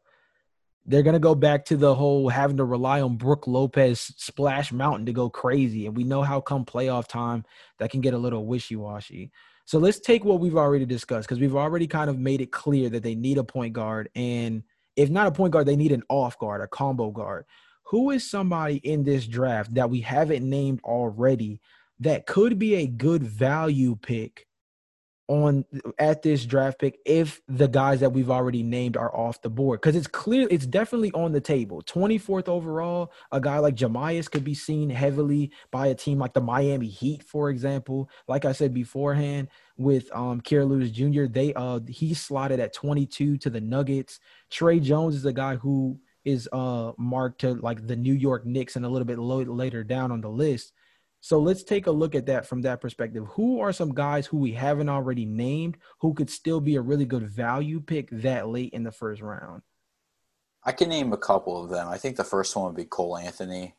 they're 0.86 1.04
gonna 1.04 1.20
go 1.20 1.36
back 1.36 1.66
to 1.66 1.78
the 1.78 1.94
whole 1.94 2.30
having 2.30 2.58
to 2.58 2.66
rely 2.66 3.02
on 3.02 3.18
Brook 3.18 3.48
Lopez 3.48 4.14
splash 4.18 4.72
mountain 4.72 5.06
to 5.06 5.14
go 5.14 5.30
crazy. 5.30 5.86
And 5.86 5.96
we 5.96 6.04
know 6.04 6.24
how 6.24 6.42
come 6.42 6.66
playoff 6.66 7.08
time 7.08 7.46
that 7.78 7.92
can 7.92 8.02
get 8.02 8.14
a 8.14 8.18
little 8.18 8.46
wishy-washy. 8.46 9.32
So 9.66 9.78
let's 9.78 10.00
take 10.00 10.26
what 10.26 10.40
we've 10.40 10.58
already 10.58 10.86
discussed 10.86 11.28
because 11.28 11.40
we've 11.40 11.56
already 11.56 11.86
kind 11.86 12.10
of 12.10 12.18
made 12.18 12.42
it 12.42 12.52
clear 12.52 12.90
that 12.90 13.04
they 13.04 13.14
need 13.14 13.38
a 13.38 13.44
point 13.44 13.74
guard. 13.74 14.10
And 14.16 14.64
if 14.96 15.12
not 15.12 15.28
a 15.28 15.32
point 15.32 15.54
guard, 15.54 15.68
they 15.68 15.76
need 15.76 15.92
an 15.92 16.02
off 16.10 16.40
guard, 16.40 16.62
a 16.62 16.68
combo 16.68 17.12
guard. 17.12 17.46
Who 17.84 18.10
is 18.10 18.28
somebody 18.28 18.78
in 18.78 19.04
this 19.04 19.28
draft 19.28 19.76
that 19.76 19.90
we 19.90 20.02
haven't 20.02 20.48
named 20.48 20.80
already 20.84 21.62
that 22.00 22.26
could 22.26 22.58
be 22.58 22.76
a 22.76 22.88
good 22.88 23.22
value 23.22 23.96
pick 23.96 24.48
on 25.30 25.64
at 26.00 26.24
this 26.24 26.44
draft 26.44 26.80
pick 26.80 27.00
if 27.06 27.40
the 27.48 27.68
guys 27.68 28.00
that 28.00 28.12
we've 28.12 28.32
already 28.32 28.64
named 28.64 28.98
are 28.98 29.16
off 29.16 29.42
the 29.44 29.50
board. 29.50 29.80
Because 29.80 29.96
it's 29.96 30.08
clear 30.08 30.48
it's 30.50 30.66
definitely 30.66 31.12
on 31.12 31.32
the 31.32 31.40
table. 31.40 31.84
24th 31.84 32.50
overall 32.50 33.14
a 33.32 33.40
guy 33.40 33.60
like 33.60 33.76
Jahmi'us 33.76 34.30
could 34.30 34.44
be 34.44 34.56
seen 34.56 34.90
heavily 34.90 35.52
by 35.72 35.88
a 35.88 35.96
team 35.96 36.18
like 36.18 36.34
the 36.34 36.42
Miami 36.42 36.88
Heat 36.88 37.24
for 37.24 37.52
example. 37.52 38.10
Like 38.28 38.44
I 38.44 38.52
said 38.52 38.74
beforehand 38.74 39.50
with 39.78 40.12
um 40.16 40.42
Kira 40.42 40.68
Lewis 40.68 40.90
Jr. 40.90 41.26
they 41.26 41.54
uh 41.54 41.80
he 41.88 42.16
slotted 42.16 42.60
at 42.60 42.74
22 42.74 43.38
to 43.38 43.50
the 43.52 43.62
Nuggets. 43.62 44.20
Tre 44.50 44.80
Jones 44.80 45.16
is 45.16 45.26
a 45.26 45.34
guy 45.34 45.56
who 45.58 46.00
is 46.26 46.50
uh 46.52 46.92
marked 46.98 47.42
to 47.42 47.54
like 47.54 47.86
the 47.86 47.96
New 47.96 48.16
York 48.16 48.48
Knicks 48.48 48.76
and 48.76 48.84
a 48.84 48.90
little 48.90 49.06
bit 49.06 49.20
low, 49.20 49.42
later 49.42 49.84
down 49.84 50.12
on 50.12 50.22
the 50.22 50.30
list 50.30 50.74
so 51.22 51.40
let's 51.40 51.64
take 51.64 51.88
a 51.88 51.92
look 51.92 52.16
at 52.16 52.26
that 52.28 52.46
from 52.46 52.62
that 52.62 52.80
perspective. 52.80 53.26
Who 53.32 53.60
are 53.60 53.74
some 53.74 53.94
guys 53.94 54.26
who 54.26 54.38
we 54.38 54.54
haven't 54.54 54.90
already 54.90 55.26
named 55.26 55.78
who 56.00 56.14
could 56.14 56.30
still 56.30 56.62
be 56.62 56.76
a 56.78 56.82
really 56.82 57.06
good 57.06 57.30
value 57.30 57.82
pick 57.82 58.10
that 58.12 58.48
late 58.48 58.74
in 58.74 58.84
the 58.84 58.92
first 58.92 59.22
round? 59.22 59.62
I 60.64 60.72
can 60.72 60.90
name 60.90 61.12
a 61.12 61.18
couple 61.18 61.62
of 61.62 61.70
them. 61.70 61.88
I 61.88 61.98
think 61.98 62.16
the 62.16 62.24
first 62.24 62.56
one 62.56 62.66
would 62.66 62.76
be 62.76 62.86
Cole 62.86 63.18
Anthony. 63.18 63.76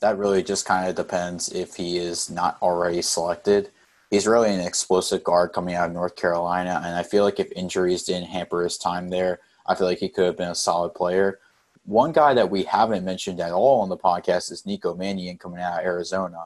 That 0.00 0.18
really 0.18 0.42
just 0.42 0.66
kind 0.66 0.88
of 0.88 0.94
depends 0.94 1.48
if 1.50 1.74
he 1.74 1.96
is 1.98 2.30
not 2.30 2.58
already 2.62 3.02
selected. 3.02 3.70
He's 4.10 4.26
really 4.26 4.52
an 4.52 4.60
explosive 4.60 5.24
guard 5.24 5.52
coming 5.52 5.74
out 5.74 5.88
of 5.88 5.94
North 5.94 6.14
Carolina, 6.14 6.80
and 6.84 6.96
I 6.96 7.02
feel 7.02 7.24
like 7.24 7.40
if 7.40 7.50
injuries 7.52 8.04
didn't 8.04 8.28
hamper 8.28 8.62
his 8.62 8.78
time 8.78 9.08
there, 9.08 9.40
I 9.66 9.74
feel 9.74 9.86
like 9.86 9.98
he 9.98 10.08
could 10.08 10.26
have 10.26 10.36
been 10.36 10.50
a 10.50 10.54
solid 10.54 10.90
player. 10.94 11.40
One 11.84 12.12
guy 12.12 12.34
that 12.34 12.50
we 12.50 12.64
haven't 12.64 13.04
mentioned 13.04 13.40
at 13.40 13.52
all 13.52 13.80
on 13.80 13.88
the 13.88 13.96
podcast 13.96 14.52
is 14.52 14.66
Nico 14.66 14.94
Mannion 14.94 15.38
coming 15.38 15.60
out 15.60 15.80
of 15.80 15.84
Arizona 15.84 16.44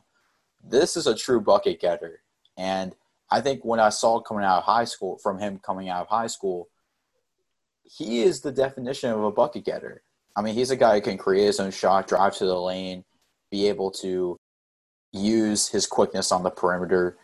this 0.65 0.97
is 0.97 1.07
a 1.07 1.15
true 1.15 1.41
bucket 1.41 1.81
getter. 1.81 2.21
And 2.57 2.95
I 3.31 3.41
think 3.41 3.65
when 3.65 3.81
I 3.81 3.91
saw 3.91 4.21
coming 4.21 4.45
out 4.45 4.59
of 4.59 4.65
high 4.65 4.85
school, 4.85 5.19
from 5.19 5.39
him 5.39 5.59
coming 5.59 5.89
out 5.89 6.03
of 6.03 6.09
high 6.09 6.27
school, 6.27 6.69
he 7.85 8.23
is 8.23 8.41
the 8.41 8.53
definition 8.53 9.11
of 9.11 9.23
a 9.23 9.31
bucket 9.31 9.65
getter. 9.65 10.03
I 10.37 10.43
mean, 10.43 10.55
he's 10.55 10.71
a 10.71 10.77
guy 10.77 10.95
who 10.95 11.01
can 11.01 11.19
create 11.19 11.47
his 11.47 11.61
own 11.61 11.71
shot, 11.71 12.09
drive 12.09 12.37
to 12.37 12.47
the 12.47 12.61
lane, 12.61 13.05
be 13.51 13.69
able 13.69 13.91
to 13.93 14.37
use 15.13 15.69
his 15.69 15.87
quickness 15.87 16.31
on 16.33 16.43
the 16.43 16.51
perimeter. 16.51 17.17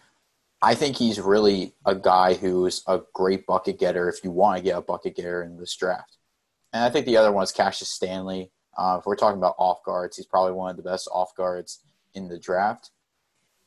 I 0.62 0.75
think 0.75 0.97
he's 0.97 1.21
really 1.21 1.75
a 1.85 1.95
guy 1.95 2.35
who's 2.35 2.83
a 2.87 3.00
great 3.12 3.47
bucket 3.47 3.79
getter 3.79 4.09
if 4.09 4.25
you 4.25 4.31
want 4.31 4.57
to 4.57 4.64
get 4.64 4.79
a 4.79 4.83
bucket 4.83 5.17
getter 5.17 5.43
in 5.43 5.59
this 5.59 5.76
draft. 5.76 6.17
And 6.73 6.83
I 6.83 6.91
think 6.91 7.07
the 7.07 7.17
other 7.17 7.31
one 7.31 7.45
is 7.45 7.53
Cassius 7.53 7.91
Stanley. 7.91 8.50
Uh, 8.76 8.97
if 8.99 9.07
we're 9.07 9.17
talking 9.17 9.38
about 9.38 9.55
off 9.59 9.85
guards, 9.85 10.17
he's 10.17 10.26
probably 10.26 10.53
one 10.53 10.71
of 10.71 10.76
the 10.76 10.83
best 10.83 11.09
off 11.12 11.35
guards 11.37 11.85
in 12.14 12.29
the 12.29 12.38
draft. 12.38 12.91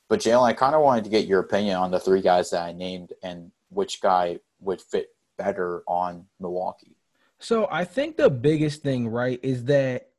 But 0.09 0.19
Jalen, 0.21 0.43
I 0.43 0.53
kind 0.53 0.75
of 0.75 0.81
wanted 0.81 1.03
to 1.03 1.09
get 1.09 1.25
your 1.25 1.41
opinion 1.41 1.75
on 1.75 1.91
the 1.91 1.99
three 1.99 2.21
guys 2.21 2.49
that 2.51 2.63
I 2.63 2.71
named 2.71 3.13
and 3.23 3.51
which 3.69 4.01
guy 4.01 4.39
would 4.61 4.81
fit 4.81 5.09
better 5.37 5.83
on 5.87 6.25
Milwaukee. 6.39 6.95
So 7.39 7.67
I 7.69 7.83
think 7.83 8.17
the 8.17 8.29
biggest 8.29 8.81
thing, 8.81 9.07
right, 9.09 9.39
is 9.43 9.65
that 9.65 10.09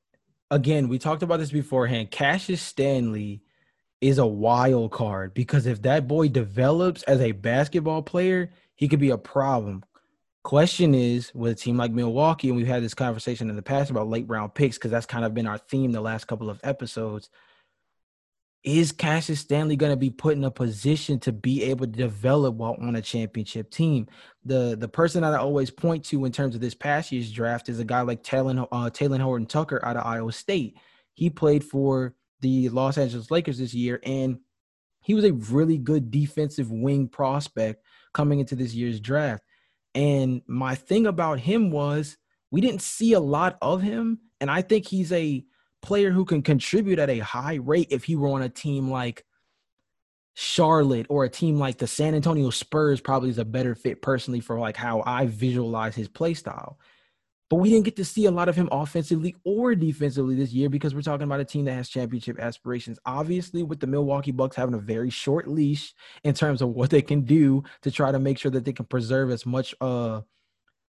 again, 0.50 0.88
we 0.88 0.99
talked 0.99 1.23
about 1.23 1.38
this 1.38 1.50
beforehand. 1.50 2.11
Cassius 2.11 2.62
Stanley 2.62 3.42
is 4.00 4.18
a 4.18 4.26
wild 4.26 4.92
card 4.92 5.35
because 5.35 5.66
if 5.66 5.83
that 5.83 6.07
boy 6.07 6.28
develops 6.28 7.02
as 7.04 7.21
a 7.21 7.33
basketball 7.33 8.02
player, 8.02 8.50
he 8.76 8.88
could 8.88 9.00
be 9.00 9.11
a 9.11 9.18
problem. 9.18 9.85
Question 10.45 10.95
is, 10.95 11.35
with 11.35 11.52
a 11.52 11.54
team 11.54 11.76
like 11.76 11.90
Milwaukee, 11.90 12.49
and 12.49 12.57
we've 12.57 12.66
had 12.66 12.83
this 12.83 12.95
conversation 12.95 13.50
in 13.50 13.57
the 13.57 13.62
past 13.62 13.90
about 13.90 14.09
late 14.09 14.28
round 14.28 14.54
picks 14.54 14.78
because 14.78 14.90
that's 14.90 15.04
kind 15.04 15.25
of 15.25 15.35
been 15.35 15.49
our 15.49 15.59
theme 15.59 15.92
the 15.92 16.00
last 16.00 16.26
couple 16.26 16.49
of 16.49 16.61
episodes 16.62 17.28
is 18.68 18.92
Cassius 18.92 19.40
Stanley 19.40 19.76
going 19.76 19.92
to 19.92 19.96
be 19.96 20.10
put 20.10 20.37
in 20.37 20.44
a 20.44 20.50
position 20.50 21.18
to 21.20 21.32
be 21.32 21.62
able 21.62 21.87
to 21.87 21.92
develop 21.92 22.54
while 22.54 22.76
on 22.82 22.96
a 22.96 23.00
championship 23.02 23.70
team? 23.70 24.06
The 24.44 24.76
the 24.78 24.88
person 24.88 25.22
that 25.22 25.32
I 25.32 25.38
always 25.38 25.70
point 25.70 26.04
to 26.06 26.26
in 26.26 26.32
terms 26.32 26.54
of 26.54 26.60
this 26.60 26.75
past 26.75 27.10
year's 27.10 27.32
draft 27.32 27.70
is 27.70 27.80
a 27.80 27.84
guy 27.84 28.02
like 28.02 28.22
Talen 28.22 28.68
uh, 28.70 28.90
Talen 28.90 29.20
Horton 29.20 29.46
Tucker 29.46 29.82
out 29.82 29.96
of 29.96 30.04
Iowa 30.04 30.32
State. 30.32 30.76
He 31.14 31.30
played 31.30 31.64
for 31.64 32.14
the 32.40 32.68
Los 32.68 32.98
Angeles 32.98 33.30
Lakers 33.30 33.56
this 33.56 33.72
year, 33.72 34.00
and 34.02 34.38
he 35.02 35.14
was 35.14 35.25
a 35.25 35.32
really 35.32 35.78
good 35.78 36.10
defensive 36.10 36.70
wing 36.70 37.08
prospect 37.08 37.82
coming 38.12 38.38
into 38.38 38.54
this 38.54 38.75
year's 38.75 39.00
draft. 39.00 39.42
And 39.94 40.42
my 40.46 40.75
thing 40.75 41.06
about 41.06 41.40
him 41.40 41.70
was 41.70 42.18
we 42.50 42.60
didn't 42.60 42.82
see 42.82 43.14
a 43.14 43.20
lot 43.20 43.56
of 43.62 43.80
him, 43.80 44.18
and 44.42 44.50
I 44.50 44.60
think 44.60 44.87
he's 44.87 45.10
a 45.10 45.42
player 45.82 46.11
who 46.11 46.25
can 46.25 46.42
contribute 46.42 46.99
at 46.99 47.11
a 47.11 47.18
high 47.18 47.56
rate 47.56 47.88
if 47.90 48.04
he 48.04 48.16
were 48.16 48.28
on 48.28 48.42
a 48.42 48.49
team 48.49 48.90
like 48.90 49.25
Charlotte 50.35 51.06
or 51.08 51.25
a 51.25 51.28
team 51.28 51.58
like 51.58 51.78
the 51.78 51.87
San 51.87 52.14
Antonio 52.14 52.50
Spurs 52.50 53.00
probably 53.00 53.28
is 53.28 53.38
a 53.38 53.44
better 53.44 53.75
fit 53.75 54.00
personally 54.02 54.40
for 54.40 54.58
like 54.58 54.76
how 54.76 55.02
I 55.04 55.26
visualize 55.26 55.97
his 55.97 56.08
play 56.08 56.35
style. 56.35 56.78
But 57.50 57.56
we 57.56 57.70
didn't 57.70 57.87
get 57.87 57.97
to 57.97 58.04
see 58.04 58.26
a 58.26 58.30
lot 58.30 58.49
of 58.49 58.54
him 58.54 58.68
offensively 58.70 59.35
or 59.42 59.75
defensively 59.75 60.35
this 60.35 60.52
year 60.52 60.68
because 60.68 60.94
we're 60.94 61.02
talking 61.02 61.25
about 61.25 61.40
a 61.40 61.44
team 61.44 61.64
that 61.64 61.73
has 61.73 61.88
championship 61.88 62.38
aspirations. 62.38 62.99
Obviously, 63.06 63.62
with 63.62 63.80
the 63.80 63.87
Milwaukee 63.87 64.32
Bucks 64.32 64.54
having 64.54 64.75
a 64.75 64.78
very 64.78 65.11
short 65.11 65.49
leash 65.49 65.94
in 66.25 66.35
terms 66.35 66.61
of 66.61 66.68
what 66.68 66.90
they 66.90 67.02
can 67.02 67.23
do 67.23 67.64
to 67.82 67.90
try 67.90 68.12
to 68.12 68.18
make 68.18 68.38
sure 68.38 68.50
that 68.50 68.64
they 68.64 68.73
can 68.73 68.85
preserve 68.85 69.30
as 69.30 69.47
much 69.47 69.75
uh 69.80 70.20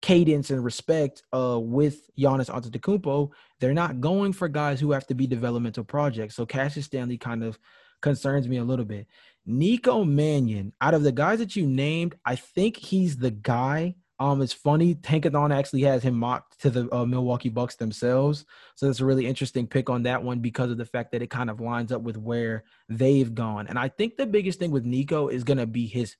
cadence 0.02 0.50
and 0.50 0.64
respect 0.64 1.24
uh, 1.34 1.60
with 1.62 2.10
Giannis 2.18 2.50
Antetokounmpo, 2.50 3.32
they're 3.60 3.74
not 3.74 4.00
going 4.00 4.34
for 4.34 4.48
guys 4.48 4.80
who 4.80 4.92
have 4.92 5.08
to 5.08 5.14
be 5.14 5.28
developmental 5.28 5.84
projects. 5.84 6.36
So 6.36 6.46
Cassius 6.46 6.86
Stanley 6.86 7.18
kind 7.18 7.44
of 7.44 7.60
concerns 8.02 8.48
me 8.48 8.58
a 8.58 8.64
little 8.64 8.86
bit. 8.86 9.08
Nico 9.46 10.04
Mannion, 10.04 10.74
out 10.80 10.94
of 10.94 11.04
the 11.04 11.12
guys 11.12 11.40
that 11.40 11.56
you 11.56 11.66
named, 11.66 12.16
I 12.26 12.36
think 12.36 12.78
he's 12.78 13.18
the 13.18 13.32
guy. 13.32 13.96
Um, 14.20 14.42
it's 14.42 14.54
funny. 14.54 14.96
Tankathon 14.96 15.56
actually 15.56 15.82
has 15.84 16.04
him 16.04 16.14
mocked 16.14 16.60
to 16.62 16.70
the 16.70 16.94
uh, 16.94 17.06
Milwaukee 17.06 17.50
Bucks 17.50 17.76
themselves, 17.76 18.46
so 18.76 18.86
that's 18.86 19.00
a 19.00 19.06
really 19.06 19.26
interesting 19.26 19.66
pick 19.66 19.90
on 19.90 20.04
that 20.04 20.22
one 20.22 20.40
because 20.40 20.72
of 20.72 20.78
the 20.78 20.86
fact 20.86 21.14
that 21.14 21.22
it 21.22 21.30
kind 21.30 21.50
of 21.50 21.62
lines 21.62 21.94
up 21.94 22.02
with 22.02 22.18
where 22.18 22.66
they've 22.90 23.34
gone. 23.34 23.68
And 23.68 23.80
I 23.80 23.88
think 23.88 24.18
the 24.18 24.26
biggest 24.26 24.60
thing 24.60 24.72
with 24.72 24.84
Nico 24.84 25.30
is 25.30 25.46
going 25.46 25.58
to 25.58 25.66
be 25.66 25.88
his 25.88 26.18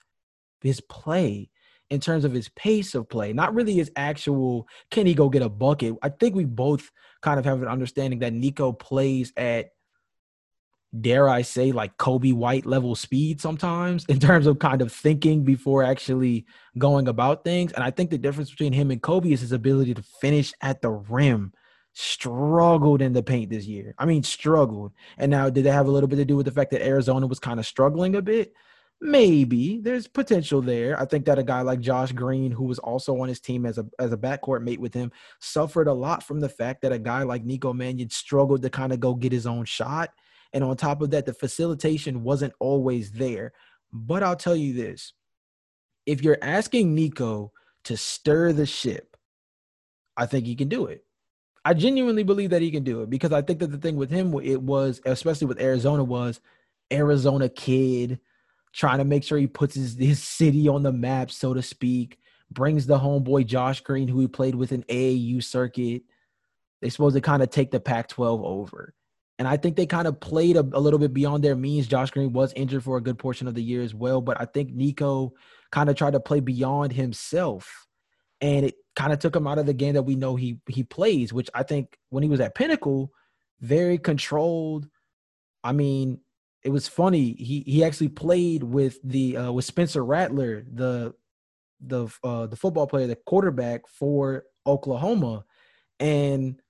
his 0.62 0.82
play 0.82 1.50
in 1.90 2.00
terms 2.00 2.26
of 2.26 2.34
his 2.34 2.50
pace 2.50 2.96
of 2.96 3.10
play, 3.10 3.34
not 3.34 3.54
really 3.54 3.74
his 3.74 3.92
actual 3.96 4.68
can 4.92 5.06
he 5.06 5.14
go 5.14 5.30
get 5.30 5.42
a 5.42 5.50
bucket. 5.50 5.96
I 6.02 6.10
think 6.10 6.36
we 6.36 6.46
both 6.46 6.92
kind 7.22 7.40
of 7.40 7.46
have 7.46 7.62
an 7.62 7.68
understanding 7.68 8.20
that 8.20 8.34
Nico 8.34 8.72
plays 8.72 9.34
at 9.36 9.72
dare 11.02 11.30
I 11.30 11.44
say 11.44 11.72
like 11.72 11.98
Coby 11.98 12.34
White 12.34 12.66
level 12.66 12.96
speed 12.96 13.40
sometimes 13.40 14.06
in 14.06 14.20
terms 14.20 14.48
of 14.48 14.60
kind 14.60 14.82
of 14.82 14.92
thinking 14.92 15.44
before 15.44 15.84
actually 15.84 16.46
going 16.78 17.08
about 17.08 17.44
things. 17.44 17.72
And 17.74 17.84
I 17.84 17.92
think 17.92 18.10
the 18.10 18.18
difference 18.18 18.50
between 18.50 18.74
him 18.74 18.92
and 18.92 19.02
Coby 19.02 19.32
is 19.32 19.42
his 19.42 19.52
ability 19.52 19.94
to 19.94 20.04
finish 20.22 20.54
at 20.62 20.82
the 20.82 20.90
rim. 20.90 21.54
Struggled 21.94 23.02
in 23.02 23.14
the 23.14 23.24
paint 23.24 23.50
this 23.50 23.66
year. 23.66 23.94
I 23.98 24.06
mean, 24.06 24.24
struggled. 24.24 24.94
And 25.18 25.32
now, 25.32 25.50
did 25.50 25.66
that 25.66 25.74
have 25.74 25.88
a 25.88 25.92
little 25.92 26.08
bit 26.08 26.18
to 26.18 26.26
do 26.26 26.36
with 26.36 26.46
the 26.46 26.52
fact 26.52 26.72
that 26.72 26.86
Arizona 26.86 27.28
was 27.28 27.40
kind 27.40 27.60
of 27.60 27.66
struggling 27.66 28.16
a 28.16 28.22
bit? 28.22 28.54
Maybe 29.02 29.80
there's 29.80 30.08
potential 30.08 30.62
there. 30.62 31.00
I 31.00 31.06
think 31.06 31.26
that 31.26 31.40
a 31.40 31.44
guy 31.44 31.62
like 31.62 31.80
Josh 31.80 32.12
Green, 32.12 32.52
who 32.52 32.66
was 32.66 32.80
also 32.80 33.22
on 33.22 33.30
his 33.30 33.40
team 33.40 33.66
as 33.66 33.78
a 33.78 33.86
as 33.98 34.12
a 34.12 34.18
backcourt 34.18 34.62
mate 34.62 34.82
with 34.82 34.94
him, 34.94 35.12
suffered 35.40 35.88
a 35.88 35.94
lot 35.94 36.22
from 36.22 36.42
the 36.42 36.50
fact 36.50 36.82
that 36.82 36.92
a 36.92 37.00
guy 37.00 37.24
like 37.24 37.46
Nico 37.46 37.72
Mannion 37.72 38.10
struggled 38.10 38.62
to 38.62 38.70
kind 38.70 38.92
of 38.92 39.00
go 39.00 39.14
get 39.16 39.32
his 39.32 39.48
own 39.48 39.64
shot. 39.64 40.10
And 40.52 40.64
on 40.64 40.76
top 40.76 41.02
of 41.02 41.12
that, 41.12 41.26
the 41.26 41.34
facilitation 41.34 42.24
wasn't 42.24 42.54
always 42.60 43.12
there. 43.12 43.54
But 43.94 44.22
I'll 44.22 44.36
tell 44.36 44.56
you 44.56 44.74
this 44.74 45.14
if 46.06 46.22
you're 46.22 46.40
asking 46.42 46.94
Nico 46.94 47.54
to 47.86 47.96
stir 47.96 48.52
the 48.52 48.66
ship, 48.66 49.16
I 50.18 50.26
think 50.26 50.46
he 50.46 50.56
can 50.56 50.68
do 50.68 50.88
it. 50.88 51.06
I 51.64 51.74
genuinely 51.74 52.24
believe 52.24 52.50
that 52.50 52.62
he 52.62 52.72
can 52.72 52.84
do 52.84 53.02
it 53.02 53.10
because 53.10 53.32
I 53.32 53.42
think 53.44 53.60
that 53.60 53.72
the 53.72 53.78
thing 53.78 53.96
with 53.96 54.10
him, 54.10 54.34
it 54.44 54.62
was, 54.62 55.02
especially 55.06 55.48
with 55.48 55.62
Arizona, 55.62 56.04
was 56.04 56.42
Arizona 56.92 57.48
kid 57.48 58.20
trying 58.74 59.00
to 59.00 59.06
make 59.06 59.24
sure 59.24 59.38
he 59.38 59.48
puts 59.48 59.76
his, 59.76 59.96
his 59.98 60.22
city 60.22 60.68
on 60.68 60.84
the 60.84 60.92
map, 60.92 61.32
so 61.32 61.54
to 61.54 61.62
speak. 61.62 62.18
Brings 62.52 62.88
the 62.88 62.98
homeboy 62.98 63.46
Josh 63.46 63.82
Green, 63.82 64.08
who 64.08 64.22
he 64.22 64.28
played 64.28 64.56
with 64.56 64.72
an 64.72 64.84
AAU 64.90 65.44
circuit. 65.44 66.04
They 66.82 66.90
supposed 66.90 67.16
to 67.16 67.22
kind 67.22 67.44
of 67.44 67.50
take 67.50 67.72
the 67.72 67.80
Pac 67.80 68.08
12 68.08 68.44
over. 68.44 68.94
And 69.38 69.48
I 69.48 69.56
think 69.56 69.76
they 69.76 69.86
kind 69.86 70.08
of 70.08 70.20
played 70.20 70.58
a, 70.58 70.68
a, 70.74 70.80
little 70.80 71.00
bit 71.00 71.14
beyond 71.14 71.44
their 71.44 71.56
means. 71.56 71.88
Josh 71.88 72.12
Green 72.12 72.34
was 72.34 72.52
injured 72.54 72.84
for 72.84 72.98
a 72.98 73.02
good 73.02 73.18
portion 73.18 73.48
of 73.48 73.56
the 73.56 73.64
year 73.64 73.82
as 73.82 73.94
well. 73.94 74.20
But 74.20 74.40
I 74.40 74.46
think 74.46 74.74
Nico 74.74 75.34
kind 75.72 75.90
of 75.90 75.96
tried 75.96 76.14
to 76.14 76.20
play 76.20 76.42
beyond 76.42 76.92
himself. 76.92 77.88
And 78.42 78.66
it 78.66 78.76
kind 78.96 79.14
of 79.14 79.20
took 79.20 79.36
him 79.36 79.48
out 79.48 79.58
of 79.58 79.66
the 79.66 79.74
game 79.74 79.94
that 79.94 80.04
we 80.04 80.16
know 80.16 80.36
he 80.36 80.60
he 80.68 80.84
plays, 80.84 81.32
which 81.32 81.50
I 81.54 81.64
think 81.64 81.98
when 82.10 82.24
he 82.24 82.30
was 82.30 82.42
at 82.42 82.56
Pinnacle, 82.56 83.12
very 83.62 83.98
controlled. 83.98 84.90
I 85.64 85.72
mean, 85.72 86.20
it 86.64 86.70
was 86.70 86.88
funny. 86.88 87.34
He 87.34 87.64
he 87.66 87.84
actually 87.84 88.10
played 88.10 88.64
with 88.64 89.00
the 89.04 89.38
uh, 89.38 89.52
with 89.52 89.66
Spencer 89.66 90.04
Rattler, 90.04 90.66
the 90.72 91.14
the 91.80 92.08
uh, 92.24 92.48
the 92.48 92.56
football 92.56 92.88
player, 92.88 93.08
the 93.08 93.16
quarterback 93.16 93.88
for 93.88 94.44
Oklahoma, 94.66 95.46
and 96.00 96.62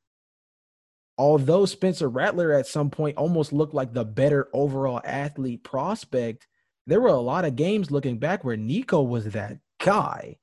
although 1.17 1.65
Spencer 1.65 2.09
Rattler 2.09 2.53
at 2.53 2.65
some 2.65 2.89
point 2.89 3.17
almost 3.17 3.53
looked 3.53 3.73
like 3.73 3.93
the 3.93 4.05
better 4.05 4.47
overall 4.53 5.01
athlete 5.03 5.63
prospect, 5.63 6.47
there 6.87 7.01
were 7.01 7.09
a 7.09 7.19
lot 7.19 7.45
of 7.45 7.55
games 7.55 7.91
looking 7.91 8.17
back 8.17 8.43
where 8.43 8.57
Nico 8.57 9.01
was 9.01 9.25
that 9.25 9.57
guy. 9.79 10.37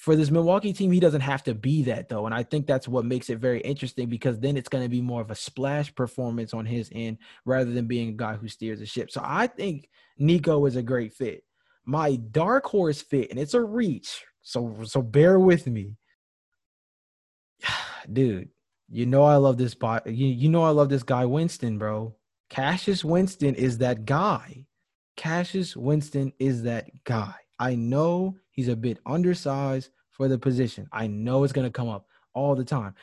For 0.00 0.16
this 0.16 0.30
Milwaukee 0.30 0.72
team, 0.72 0.90
he 0.90 0.98
doesn't 0.98 1.20
have 1.20 1.42
to 1.42 1.54
be 1.54 1.82
that 1.82 2.08
though. 2.08 2.24
And 2.24 2.34
I 2.34 2.42
think 2.42 2.66
that's 2.66 2.88
what 2.88 3.04
makes 3.04 3.28
it 3.28 3.36
very 3.36 3.60
interesting 3.60 4.08
because 4.08 4.40
then 4.40 4.56
it's 4.56 4.70
going 4.70 4.82
to 4.82 4.88
be 4.88 5.02
more 5.02 5.20
of 5.20 5.30
a 5.30 5.34
splash 5.34 5.94
performance 5.94 6.54
on 6.54 6.64
his 6.64 6.88
end 6.94 7.18
rather 7.44 7.70
than 7.70 7.84
being 7.86 8.08
a 8.08 8.12
guy 8.12 8.34
who 8.34 8.48
steers 8.48 8.78
the 8.78 8.86
ship. 8.86 9.10
So 9.10 9.20
I 9.22 9.46
think 9.46 9.90
Nico 10.16 10.64
is 10.64 10.76
a 10.76 10.82
great 10.82 11.12
fit. 11.12 11.44
My 11.84 12.16
dark 12.16 12.64
horse 12.64 13.02
fit, 13.02 13.28
and 13.28 13.38
it's 13.38 13.52
a 13.52 13.60
reach. 13.60 14.24
So 14.40 14.74
so 14.84 15.02
bear 15.02 15.38
with 15.38 15.66
me. 15.66 15.96
Dude, 18.10 18.48
you 18.88 19.04
know 19.04 19.24
I 19.24 19.36
love 19.36 19.58
this 19.58 19.74
bot. 19.74 20.06
You, 20.06 20.28
you 20.28 20.48
know 20.48 20.62
I 20.62 20.70
love 20.70 20.88
this 20.88 21.02
guy 21.02 21.26
Winston, 21.26 21.76
bro. 21.76 22.16
Cassius 22.48 23.04
Winston 23.04 23.54
is 23.54 23.76
that 23.78 24.06
guy. 24.06 24.64
Cassius 25.18 25.76
Winston 25.76 26.32
is 26.38 26.62
that 26.62 26.88
guy. 27.04 27.34
I 27.60 27.74
know 27.74 28.38
he's 28.50 28.68
a 28.68 28.74
bit 28.74 28.98
undersized 29.04 29.90
for 30.08 30.26
the 30.26 30.38
position. 30.38 30.88
I 30.92 31.06
know 31.06 31.44
it's 31.44 31.52
going 31.52 31.66
to 31.66 31.72
come 31.72 31.90
up 31.90 32.06
all 32.32 32.56
the 32.56 32.64
time. 32.64 32.94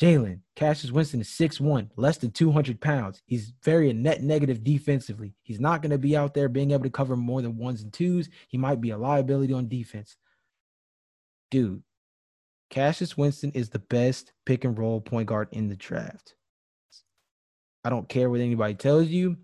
Jalen, 0.00 0.40
Cassius 0.54 0.92
Winston 0.92 1.20
is 1.20 1.28
6'1, 1.28 1.90
less 1.96 2.18
than 2.18 2.30
200 2.30 2.80
pounds. 2.80 3.20
He's 3.26 3.52
very 3.64 3.92
net 3.92 4.22
negative 4.22 4.62
defensively. 4.62 5.34
He's 5.42 5.58
not 5.58 5.82
going 5.82 5.90
to 5.90 5.98
be 5.98 6.16
out 6.16 6.34
there 6.34 6.48
being 6.48 6.70
able 6.70 6.84
to 6.84 6.90
cover 6.90 7.16
more 7.16 7.42
than 7.42 7.58
ones 7.58 7.82
and 7.82 7.92
twos. 7.92 8.28
He 8.46 8.56
might 8.56 8.80
be 8.80 8.90
a 8.90 8.96
liability 8.96 9.52
on 9.52 9.66
defense. 9.66 10.16
Dude, 11.50 11.82
Cassius 12.70 13.16
Winston 13.16 13.50
is 13.52 13.70
the 13.70 13.80
best 13.80 14.32
pick 14.46 14.64
and 14.64 14.78
roll 14.78 15.00
point 15.00 15.26
guard 15.26 15.48
in 15.50 15.68
the 15.68 15.76
draft. 15.76 16.36
I 17.84 17.90
don't 17.90 18.08
care 18.08 18.30
what 18.30 18.40
anybody 18.40 18.74
tells 18.74 19.08
you 19.08 19.36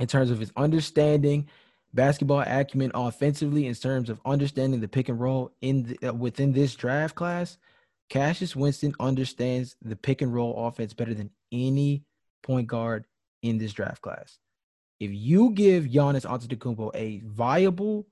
in 0.00 0.08
terms 0.08 0.30
of 0.32 0.40
his 0.40 0.52
understanding, 0.56 1.48
basketball 1.94 2.40
acumen 2.46 2.90
offensively, 2.94 3.66
in 3.66 3.74
terms 3.74 4.10
of 4.10 4.20
understanding 4.26 4.80
the 4.80 4.88
pick 4.88 5.08
and 5.08 5.20
roll 5.20 5.52
in 5.60 5.84
the, 5.84 6.10
uh, 6.10 6.12
within 6.12 6.52
this 6.52 6.74
draft 6.74 7.14
class. 7.14 7.56
Cassius 8.10 8.54
Winston 8.54 8.94
understands 9.00 9.76
the 9.80 9.96
pick 9.96 10.20
and 10.20 10.34
roll 10.34 10.66
offense 10.66 10.92
better 10.92 11.14
than 11.14 11.30
any 11.50 12.04
point 12.42 12.66
guard 12.66 13.06
in 13.42 13.58
this 13.58 13.72
draft 13.72 14.02
class. 14.02 14.38
If 15.00 15.10
you 15.12 15.50
give 15.50 15.84
Giannis 15.84 16.26
Antetokounmpo 16.26 16.90
a 16.94 17.20
viable 17.24 18.06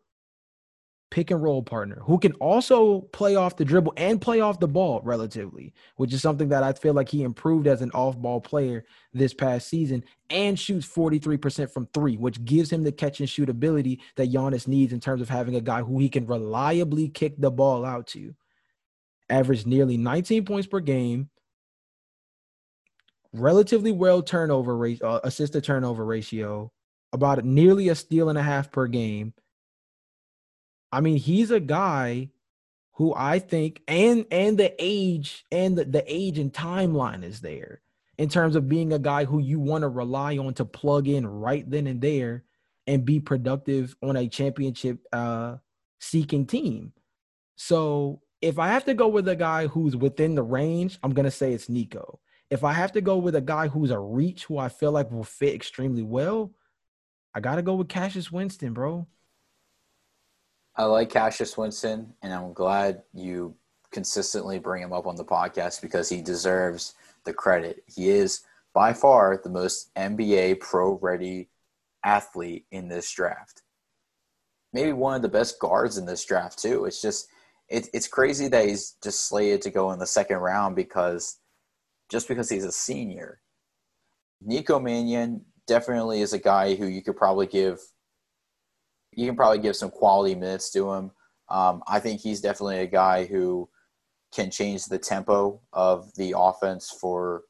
pick 1.13 1.31
and 1.31 1.43
roll 1.43 1.63
partner 1.63 2.01
who 2.03 2.19
can 2.19 2.33
also 2.35 3.03
play 3.13 3.37
off 3.37 3.57
the 3.57 3.67
dribble 3.67 3.93
and 3.99 4.19
play 4.19 4.41
off 4.41 4.59
the 4.59 4.67
ball 4.67 5.03
relatively, 5.05 5.75
which 5.97 6.15
is 6.15 6.23
something 6.23 6.49
that 6.49 6.63
I 6.63 6.73
feel 6.73 6.95
like 6.95 7.11
he 7.11 7.23
improved 7.23 7.67
as 7.67 7.83
an 7.83 7.91
off 7.91 8.17
ball 8.17 8.41
player 8.41 8.87
this 9.13 9.35
past 9.35 9.69
season 9.69 10.03
and 10.31 10.59
shoots 10.59 10.87
43% 10.87 11.71
from 11.71 11.87
three, 11.93 12.17
which 12.17 12.43
gives 12.47 12.73
him 12.73 12.83
the 12.83 12.91
catch 12.91 13.21
and 13.21 13.29
shoot 13.29 13.51
ability 13.51 14.01
that 14.17 14.33
Giannis 14.33 14.67
needs 14.67 14.95
in 14.95 15.01
terms 15.01 15.21
of 15.21 15.29
having 15.29 15.55
a 15.55 15.61
guy 15.61 15.83
who 15.83 15.99
he 15.99 16.09
can 16.09 16.27
reliably 16.27 17.11
kick 17.11 17.35
the 17.37 17.51
ball 17.51 17.85
out 17.85 18.07
to. 18.09 18.35
Averaged 19.29 19.67
nearly 19.67 19.99
19 19.99 20.47
points 20.47 20.67
per 20.67 20.81
game, 20.81 21.29
relatively 23.35 23.93
well 23.93 24.23
turnover 24.23 24.79
rate, 24.79 25.03
uh, 25.03 25.21
assist 25.25 25.53
to 25.53 25.61
turnover 25.61 26.07
ratio, 26.07 26.73
about 27.13 27.45
nearly 27.45 27.91
a 27.91 27.95
steal 27.95 28.31
and 28.31 28.39
a 28.39 28.43
half 28.43 28.73
per 28.73 28.87
game 28.87 29.35
I 30.93 31.01
mean, 31.01 31.17
he's 31.17 31.51
a 31.51 31.61
guy 31.61 32.29
who 32.93 33.15
I 33.17 33.39
think 33.39 33.83
and 33.89 34.27
and 34.31 34.59
the 34.59 34.75
age 34.79 35.45
and 35.51 35.77
the, 35.77 35.85
the 35.85 36.05
age 36.07 36.39
and 36.39 36.53
timeline 36.53 37.25
is 37.25 37.41
there 37.41 37.81
in 38.19 38.29
terms 38.29 38.55
of 38.55 38.69
being 38.69 38.93
a 38.93 38.99
guy 38.99 39.25
who 39.25 39.39
you 39.39 39.59
want 39.59 39.83
to 39.83 39.89
rely 39.89 40.37
on 40.37 40.55
to 40.55 40.65
plug 40.65 41.09
in 41.09 41.27
right 41.27 41.69
then 41.69 41.87
and 41.87 42.01
there 42.01 42.45
and 42.87 43.05
be 43.05 43.19
productive 43.19 43.97
on 44.03 44.17
a 44.17 44.29
championship 44.29 44.99
uh 45.13 45.57
seeking 46.01 46.47
team. 46.47 46.93
So 47.57 48.21
if 48.43 48.59
I 48.59 48.69
have 48.69 48.85
to 48.87 48.95
go 48.95 49.09
with 49.09 49.29
a 49.29 49.37
guy 49.37 49.69
who's 49.69 49.97
within 49.97 50.35
the 50.35 50.43
range, 50.43 50.99
I'm 51.03 51.15
gonna 51.15 51.31
say 51.31 51.53
it's 51.55 51.71
Nico. 51.71 52.21
If 52.51 52.65
I 52.65 52.75
have 52.75 52.93
to 52.93 53.01
go 53.01 53.17
with 53.17 53.35
a 53.35 53.41
guy 53.41 53.69
who's 53.69 53.91
a 53.91 53.99
reach 53.99 54.45
who 54.45 54.59
I 54.59 54.69
feel 54.69 54.93
like 54.93 55.11
will 55.11 55.25
fit 55.25 55.55
extremely 55.55 56.03
well, 56.03 56.53
I 57.35 57.41
gotta 57.41 57.63
go 57.63 57.75
with 57.75 57.89
Cassius 57.89 58.31
Winston, 58.31 58.75
bro. 58.75 59.07
I 60.77 60.85
like 60.85 61.11
Cassius 61.11 61.57
Winston, 61.57 62.15
and 62.23 62.33
I'm 62.33 62.53
glad 62.55 63.03
you 63.13 63.55
consistently 63.91 64.59
bring 64.59 64.83
him 64.83 64.93
up 64.93 65.07
on 65.07 65.17
the 65.17 65.25
podcast 65.25 65.83
because 65.83 66.09
he 66.09 66.23
deserves 66.23 66.95
the 67.25 67.33
credit. 67.33 67.85
He 67.95 68.09
is 68.09 68.41
by 68.73 68.95
far 68.95 69.39
the 69.43 69.51
most 69.51 69.95
NBA 69.95 70.61
pro 70.61 70.99
ready 70.99 71.51
athlete 72.05 72.65
in 72.71 72.89
this 72.89 73.13
draft. 73.13 73.63
Maybe 74.73 74.93
one 74.93 75.15
of 75.15 75.23
the 75.23 75.29
best 75.29 75.59
guards 75.59 75.99
in 75.99 76.07
this 76.07 76.25
draft 76.25 76.59
too. 76.59 76.87
It's 76.87 77.03
just 77.03 77.29
it, 77.69 77.89
it's 77.93 78.09
crazy 78.09 78.49
that 78.49 78.67
he's 78.67 78.97
just 79.03 79.29
slated 79.29 79.63
to 79.63 79.71
go 79.71 79.93
in 79.93 79.99
the 79.99 80.07
second 80.07 80.39
round 80.39 80.75
because 80.75 81.39
just 82.11 82.29
because 82.29 82.49
he's 82.49 82.65
a 82.65 82.73
senior. 82.73 83.41
Nico 84.41 84.81
Mannion 84.81 85.45
definitely 85.67 86.23
is 86.23 86.33
a 86.33 86.39
guy 86.39 86.75
who 86.75 86.87
you 86.87 87.03
could 87.03 87.17
probably 87.17 87.47
give 87.47 87.79
you 89.13 89.27
can 89.27 89.37
probably 89.37 89.59
give 89.59 89.77
some 89.77 89.91
quality 89.91 90.35
minutes 90.35 90.71
to 90.71 90.93
him. 90.93 91.11
Um, 91.49 91.83
I 91.87 92.01
think 92.01 92.21
he's 92.21 92.41
definitely 92.41 92.81
a 92.81 92.87
guy 92.87 93.27
who 93.27 93.69
can 94.33 94.51
change 94.51 94.87
the 94.87 94.99
tempo 94.99 95.61
of 95.73 96.15
the 96.15 96.35
offense 96.37 96.91
for 96.91 97.43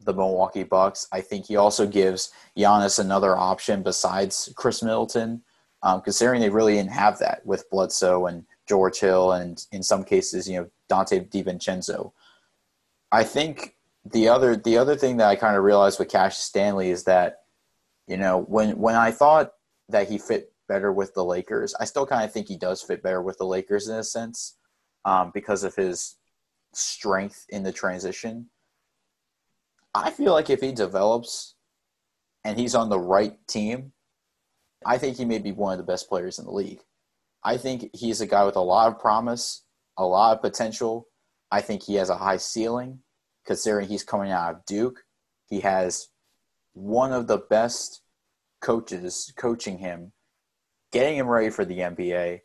the 0.00 0.14
Milwaukee 0.14 0.62
Bucks. 0.62 1.06
I 1.12 1.20
think 1.20 1.46
he 1.46 1.56
also 1.56 1.86
gives 1.86 2.32
Giannis 2.56 2.98
another 2.98 3.36
option 3.36 3.82
besides 3.82 4.52
Khris 4.56 4.82
Middleton, 4.82 5.42
um, 5.82 6.00
considering 6.00 6.40
they 6.40 6.50
really 6.50 6.74
didn't 6.74 6.92
have 6.92 7.18
that 7.18 7.44
with 7.44 7.68
Bledsoe 7.70 8.26
and 8.26 8.46
George 8.66 9.00
Hill, 9.00 9.32
and 9.32 9.64
in 9.72 9.82
some 9.82 10.04
cases, 10.04 10.48
you 10.48 10.58
know, 10.58 10.70
Donte 10.90 11.28
DiVincenzo. 11.30 12.12
I 13.10 13.24
think 13.24 13.76
the 14.04 14.28
other 14.28 14.56
the 14.56 14.78
other 14.78 14.96
thing 14.96 15.16
that 15.18 15.28
I 15.28 15.36
kind 15.36 15.56
of 15.56 15.64
realized 15.64 15.98
with 15.98 16.08
Cash 16.08 16.36
Stanley 16.38 16.90
is 16.90 17.04
that, 17.04 17.42
you 18.06 18.16
know, 18.16 18.42
when 18.42 18.78
when 18.78 18.94
I 18.94 19.10
thought 19.10 19.52
that 19.88 20.08
he 20.08 20.18
fit 20.18 20.52
better 20.68 20.92
with 20.92 21.14
the 21.14 21.24
Lakers. 21.24 21.74
I 21.80 21.84
still 21.84 22.06
kind 22.06 22.24
of 22.24 22.32
think 22.32 22.46
he 22.46 22.56
does 22.56 22.82
fit 22.82 23.02
better 23.02 23.22
with 23.22 23.38
the 23.38 23.46
Lakers 23.46 23.88
in 23.88 23.96
a 23.96 24.04
sense 24.04 24.56
um, 25.04 25.30
because 25.34 25.64
of 25.64 25.74
his 25.74 26.16
strength 26.74 27.46
in 27.48 27.62
the 27.62 27.72
transition. 27.72 28.50
I 29.94 30.10
feel 30.10 30.32
like 30.32 30.50
if 30.50 30.60
he 30.60 30.72
develops 30.72 31.54
and 32.44 32.58
he's 32.58 32.74
on 32.74 32.88
the 32.88 33.00
right 33.00 33.34
team, 33.48 33.92
I 34.84 34.98
think 34.98 35.16
he 35.16 35.24
may 35.24 35.38
be 35.38 35.52
one 35.52 35.72
of 35.72 35.78
the 35.78 35.90
best 35.90 36.08
players 36.08 36.38
in 36.38 36.44
the 36.44 36.52
league. 36.52 36.80
I 37.42 37.56
think 37.56 37.90
he's 37.94 38.20
a 38.20 38.26
guy 38.26 38.44
with 38.44 38.56
a 38.56 38.60
lot 38.60 38.88
of 38.88 39.00
promise, 39.00 39.64
a 39.96 40.04
lot 40.04 40.36
of 40.36 40.42
potential. 40.42 41.08
I 41.50 41.62
think 41.62 41.82
he 41.82 41.94
has 41.94 42.10
a 42.10 42.16
high 42.16 42.36
ceiling 42.36 43.00
considering 43.46 43.88
he's 43.88 44.04
coming 44.04 44.30
out 44.30 44.54
of 44.54 44.64
Duke. 44.66 45.00
He 45.46 45.60
has 45.60 46.08
one 46.74 47.12
of 47.12 47.26
the 47.26 47.38
best 47.38 48.02
coaches 48.60 49.32
coaching 49.36 49.78
him 49.78 50.12
getting 50.92 51.16
him 51.16 51.28
ready 51.28 51.50
for 51.50 51.64
the 51.64 51.78
NBA. 51.78 52.40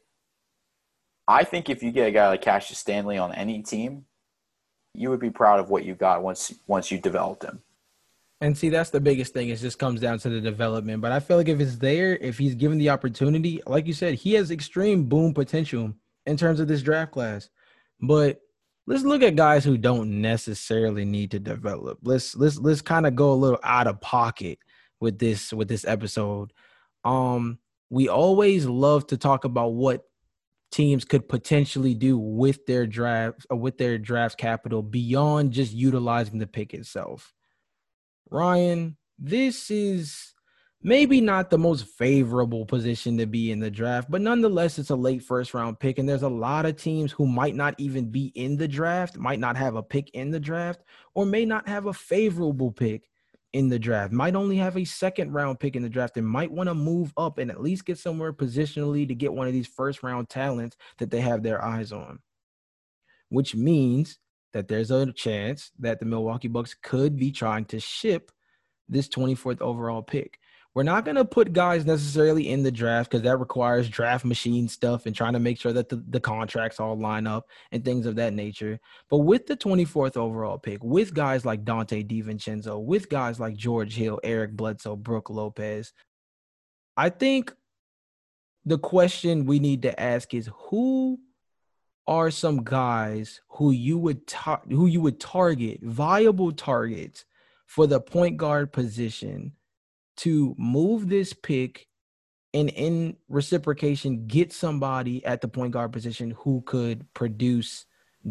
I 1.28 1.44
think 1.44 1.70
if 1.70 1.82
you 1.82 1.92
get 1.92 2.08
a 2.08 2.12
guy 2.12 2.28
like 2.28 2.42
Cassius 2.42 2.80
Stanley 2.80 3.18
on 3.18 3.34
any 3.34 3.62
team, 3.62 4.06
you 4.94 5.10
would 5.10 5.20
be 5.20 5.30
proud 5.30 5.60
of 5.60 5.70
what 5.70 5.86
you 5.86 5.96
got 5.96 6.22
once 6.22 6.54
once 6.68 6.92
you 6.92 7.00
developed 7.00 7.44
him. 7.44 7.62
And 8.42 8.58
see, 8.58 8.68
that's 8.68 8.90
the 8.90 9.00
biggest 9.00 9.34
thing. 9.34 9.50
It 9.50 9.56
just 9.56 9.80
comes 9.80 10.02
down 10.02 10.20
to 10.20 10.30
the 10.30 10.42
development. 10.42 11.02
But 11.02 11.14
I 11.14 11.22
feel 11.22 11.38
like 11.38 11.48
if 11.48 11.62
it's 11.62 11.78
there, 11.78 12.18
if 12.18 12.38
he's 12.38 12.56
given 12.56 12.78
the 12.78 12.90
opportunity, 12.90 13.62
like 13.66 13.88
you 13.88 13.94
said, 13.94 14.16
he 14.16 14.34
has 14.34 14.52
extreme 14.52 15.06
boom 15.06 15.34
potential 15.34 15.94
in 16.26 16.36
terms 16.36 16.60
of 16.60 16.68
this 16.68 16.82
draft 16.82 17.14
class. 17.14 17.50
But 18.02 18.42
let's 18.86 19.04
look 19.04 19.24
at 19.24 19.38
guys 19.38 19.64
who 19.64 19.78
don't 19.78 20.22
necessarily 20.22 21.06
need 21.06 21.32
to 21.32 21.40
develop. 21.40 22.00
Let's 22.04 22.36
let's 22.36 22.58
let's 22.60 22.82
kind 22.82 23.08
of 23.08 23.16
go 23.16 23.32
a 23.32 23.34
little 23.34 23.60
out 23.64 23.88
of 23.88 24.02
pocket 24.02 24.60
with 25.00 25.20
this 25.20 25.54
with 25.54 25.70
this 25.70 25.86
episode. 25.86 26.52
Um, 27.06 27.60
we 27.94 28.10
always 28.10 28.66
love 28.66 29.06
to 29.06 29.18
talk 29.18 29.46
about 29.46 29.76
what 29.76 30.02
teams 30.72 31.06
could 31.06 31.30
potentially 31.30 31.94
do 31.94 32.18
with 32.18 32.66
their 32.66 32.88
draft 32.88 33.46
or 33.52 33.54
uh, 33.54 33.60
with 33.60 33.78
their 33.78 34.00
draft 34.00 34.36
capital 34.36 34.82
beyond 34.82 35.52
just 35.52 35.72
utilizing 35.72 36.40
the 36.40 36.48
pick 36.48 36.74
itself. 36.74 37.32
Ryan, 38.32 38.98
this 39.20 39.70
is 39.70 40.34
maybe 40.82 41.22
not 41.22 41.52
the 41.52 41.60
most 41.60 41.86
favorable 41.86 42.66
position 42.66 43.16
to 43.20 43.28
be 43.28 43.52
in 43.52 43.60
the 43.60 43.70
draft, 43.70 44.10
but 44.10 44.22
nonetheless, 44.22 44.80
it's 44.80 44.90
a 44.90 44.96
late 44.96 45.22
first 45.22 45.54
round 45.54 45.80
pick. 45.80 46.00
And 46.00 46.10
there's 46.10 46.24
a 46.24 46.30
lot 46.30 46.66
of 46.66 46.78
teams 46.78 47.12
who 47.12 47.28
might 47.28 47.54
not 47.54 47.76
even 47.78 48.10
be 48.10 48.32
in 48.34 48.58
the 48.58 48.68
draft, 48.68 49.20
might 49.20 49.40
not 49.40 49.56
have 49.56 49.76
a 49.76 49.84
pick 49.84 50.10
in 50.16 50.32
the 50.32 50.40
draft, 50.40 50.82
or 51.14 51.28
may 51.28 51.46
not 51.46 51.68
have 51.70 51.86
a 51.86 51.94
favorable 51.94 52.72
pick 52.72 53.08
in 53.54 53.70
the 53.70 53.80
draft, 53.80 54.12
might 54.12 54.36
only 54.36 54.58
have 54.58 54.76
a 54.76 54.84
second 54.84 55.32
round 55.32 55.60
pick 55.60 55.76
in 55.76 55.84
the 55.84 55.90
draft, 55.90 56.18
and 56.18 56.28
might 56.28 56.52
want 56.52 56.68
to 56.68 56.74
move 56.74 57.14
up 57.16 57.38
and 57.38 57.52
at 57.52 57.62
least 57.62 57.86
get 57.86 58.00
somewhere 58.00 58.34
positionally 58.34 59.08
to 59.08 59.16
get 59.16 59.34
one 59.34 59.48
of 59.48 59.54
these 59.54 59.68
first 59.68 60.04
round 60.04 60.28
talents 60.28 60.76
that 60.98 61.12
they 61.12 61.22
have 61.22 61.44
their 61.44 61.64
eyes 61.64 61.92
on. 61.92 62.20
Which 63.30 63.56
means 63.56 64.18
that 64.54 64.68
there's 64.68 64.92
a 64.92 65.12
chance 65.14 65.72
that 65.80 66.00
the 66.00 66.06
Milwaukee 66.06 66.48
Bucks 66.48 66.76
could 66.82 67.18
be 67.18 67.32
trying 67.32 67.66
to 67.66 67.80
ship 67.80 68.32
this 68.90 69.08
24th 69.08 69.62
overall 69.62 70.02
pick, 70.02 70.40
We're 70.76 70.84
not 70.84 71.06
going 71.06 71.18
to 71.18 71.26
put 71.26 71.54
guys 71.54 71.86
necessarily 71.86 72.50
in 72.50 72.64
the 72.64 72.72
draft 72.72 73.12
because 73.12 73.22
that 73.24 73.38
requires 73.38 73.88
draft 73.88 74.26
machine 74.26 74.68
stuff 74.68 75.06
and 75.06 75.16
trying 75.16 75.34
to 75.34 75.40
make 75.40 75.60
sure 75.60 75.74
that 75.74 75.88
the, 75.88 76.04
the 76.10 76.20
contracts 76.20 76.80
all 76.80 76.98
line 76.98 77.28
up 77.28 77.46
and 77.72 77.86
things 77.86 78.08
of 78.08 78.16
that 78.16 78.34
nature. 78.34 78.80
But 79.10 79.20
with 79.20 79.46
the 79.46 79.56
24th 79.56 80.18
overall 80.18 80.58
pick, 80.58 80.84
with 80.84 81.14
guys 81.14 81.46
like 81.46 81.64
Donte 81.64 82.08
DiVincenzo, 82.08 82.84
with 82.84 83.08
guys 83.08 83.40
like 83.40 83.56
George 83.56 83.94
Hill, 83.94 84.20
Eric 84.24 84.54
Bledsoe, 84.54 84.96
Brook 84.96 85.30
Lopez, 85.30 85.94
I 86.98 87.10
think 87.10 87.54
the 88.66 88.80
question 88.80 89.46
we 89.46 89.60
need 89.60 89.84
to 89.84 90.00
ask 90.00 90.34
is 90.34 90.50
who 90.70 91.20
are 92.08 92.32
some 92.32 92.64
guys 92.64 93.42
who 93.48 93.72
you 93.72 93.98
would 93.98 94.26
tar- 94.28 94.64
who 94.68 94.88
you 94.88 95.02
would 95.02 95.20
target 95.20 95.80
viable 95.84 96.52
targets 96.52 97.26
for 97.66 97.88
the 97.88 98.00
point 98.00 98.38
guard 98.38 98.74
position 98.74 99.54
to 100.18 100.56
move 100.58 101.10
this 101.10 101.34
pick 101.34 101.88
and 102.54 102.70
in 102.70 103.18
reciprocation 103.30 104.28
get 104.28 104.54
somebody 104.54 105.26
at 105.26 105.42
the 105.42 105.48
point 105.48 105.74
guard 105.74 105.92
position 105.92 106.32
who 106.40 106.62
could 106.62 107.12
produce 107.14 107.86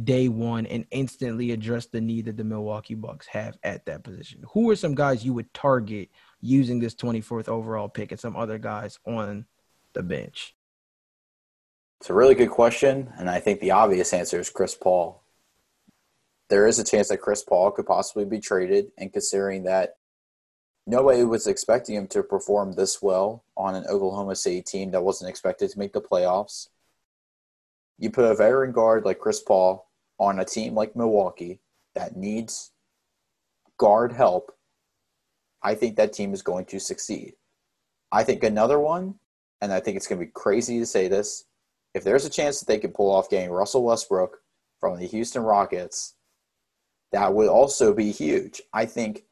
day 0.05 0.29
one 0.29 0.65
and 0.67 0.87
instantly 0.91 1.51
address 1.51 1.87
the 1.87 2.01
need 2.01 2.25
that 2.25 2.37
the 2.37 2.45
Milwaukee 2.45 2.95
Bucks 2.95 3.27
have 3.27 3.59
at 3.63 3.85
that 3.87 4.03
position. 4.05 4.43
Who 4.53 4.71
are 4.71 4.77
some 4.77 4.95
guys 4.95 5.25
you 5.25 5.35
would 5.35 5.53
target 5.53 6.09
using 6.41 6.81
this 6.81 6.95
24th 6.95 7.49
overall 7.49 7.89
pick 7.89 8.11
and 8.11 8.21
some 8.21 8.37
other 8.37 8.59
guys 8.59 8.99
on 9.07 9.45
the 9.93 10.03
bench? 10.03 10.55
It's 12.01 12.11
a 12.11 12.15
really 12.15 12.35
good 12.35 12.51
question, 12.51 13.13
and 13.17 13.31
I 13.31 13.39
think 13.39 13.61
the 13.61 13.73
obvious 13.73 14.13
answer 14.13 14.41
is 14.41 14.51
Chris 14.51 14.75
Paul. 14.75 15.23
There 16.49 16.67
is 16.67 16.79
a 16.79 16.85
chance 16.85 17.09
that 17.09 17.19
Chris 17.19 17.45
Paul 17.45 17.71
could 17.71 17.87
possibly 17.87 18.25
be 18.25 18.41
traded, 18.41 18.87
and 18.99 19.13
considering 19.13 19.65
that 19.65 19.97
nobody 20.87 21.25
was 21.25 21.47
expecting 21.47 21.95
him 21.95 22.07
to 22.09 22.23
perform 22.23 22.73
this 22.73 23.01
well 23.01 23.45
on 23.57 23.75
an 23.75 23.87
Oklahoma 23.87 24.37
City 24.37 24.63
team 24.63 24.91
that 24.91 25.05
wasn't 25.05 25.31
expected 25.31 25.71
to 25.71 25.79
make 25.79 25.93
the 25.93 26.01
playoffs, 26.01 26.69
you 27.99 28.11
put 28.11 28.25
a 28.25 28.35
veteran 28.35 28.73
guard 28.73 29.05
like 29.05 29.19
Chris 29.19 29.41
Paul 29.41 29.89
on 30.19 30.39
a 30.39 30.45
team 30.45 30.75
like 30.75 30.97
Milwaukee 30.97 31.61
that 31.95 32.17
needs 32.17 32.73
guard 33.79 34.13
help. 34.13 34.57
I 35.63 35.75
think 35.75 35.97
that 35.97 36.13
team 36.13 36.35
is 36.35 36.43
going 36.43 36.65
to 36.67 36.81
succeed. 36.81 37.35
I 38.11 38.25
think 38.25 38.43
another 38.43 38.81
one, 38.81 39.15
and 39.61 39.73
I 39.73 39.81
think 39.81 39.97
it's 39.97 40.07
going 40.07 40.21
to 40.21 40.27
be 40.27 40.33
crazy 40.33 40.79
to 40.81 40.87
say 40.87 41.09
this, 41.09 41.45
if 41.95 42.05
there's 42.05 42.25
a 42.25 42.31
chance 42.31 42.59
that 42.59 42.67
they 42.67 42.79
could 42.79 42.95
pull 42.95 43.11
off 43.11 43.31
getting 43.31 43.51
Russell 43.51 43.85
Westbrook 43.85 44.39
from 44.81 44.99
the 44.99 45.07
Houston 45.07 45.43
Rockets, 45.43 46.15
that 47.13 47.35
would 47.35 47.49
also 47.49 47.93
be 47.93 48.11
huge. 48.11 48.63
I 48.73 48.87
think 48.87 49.25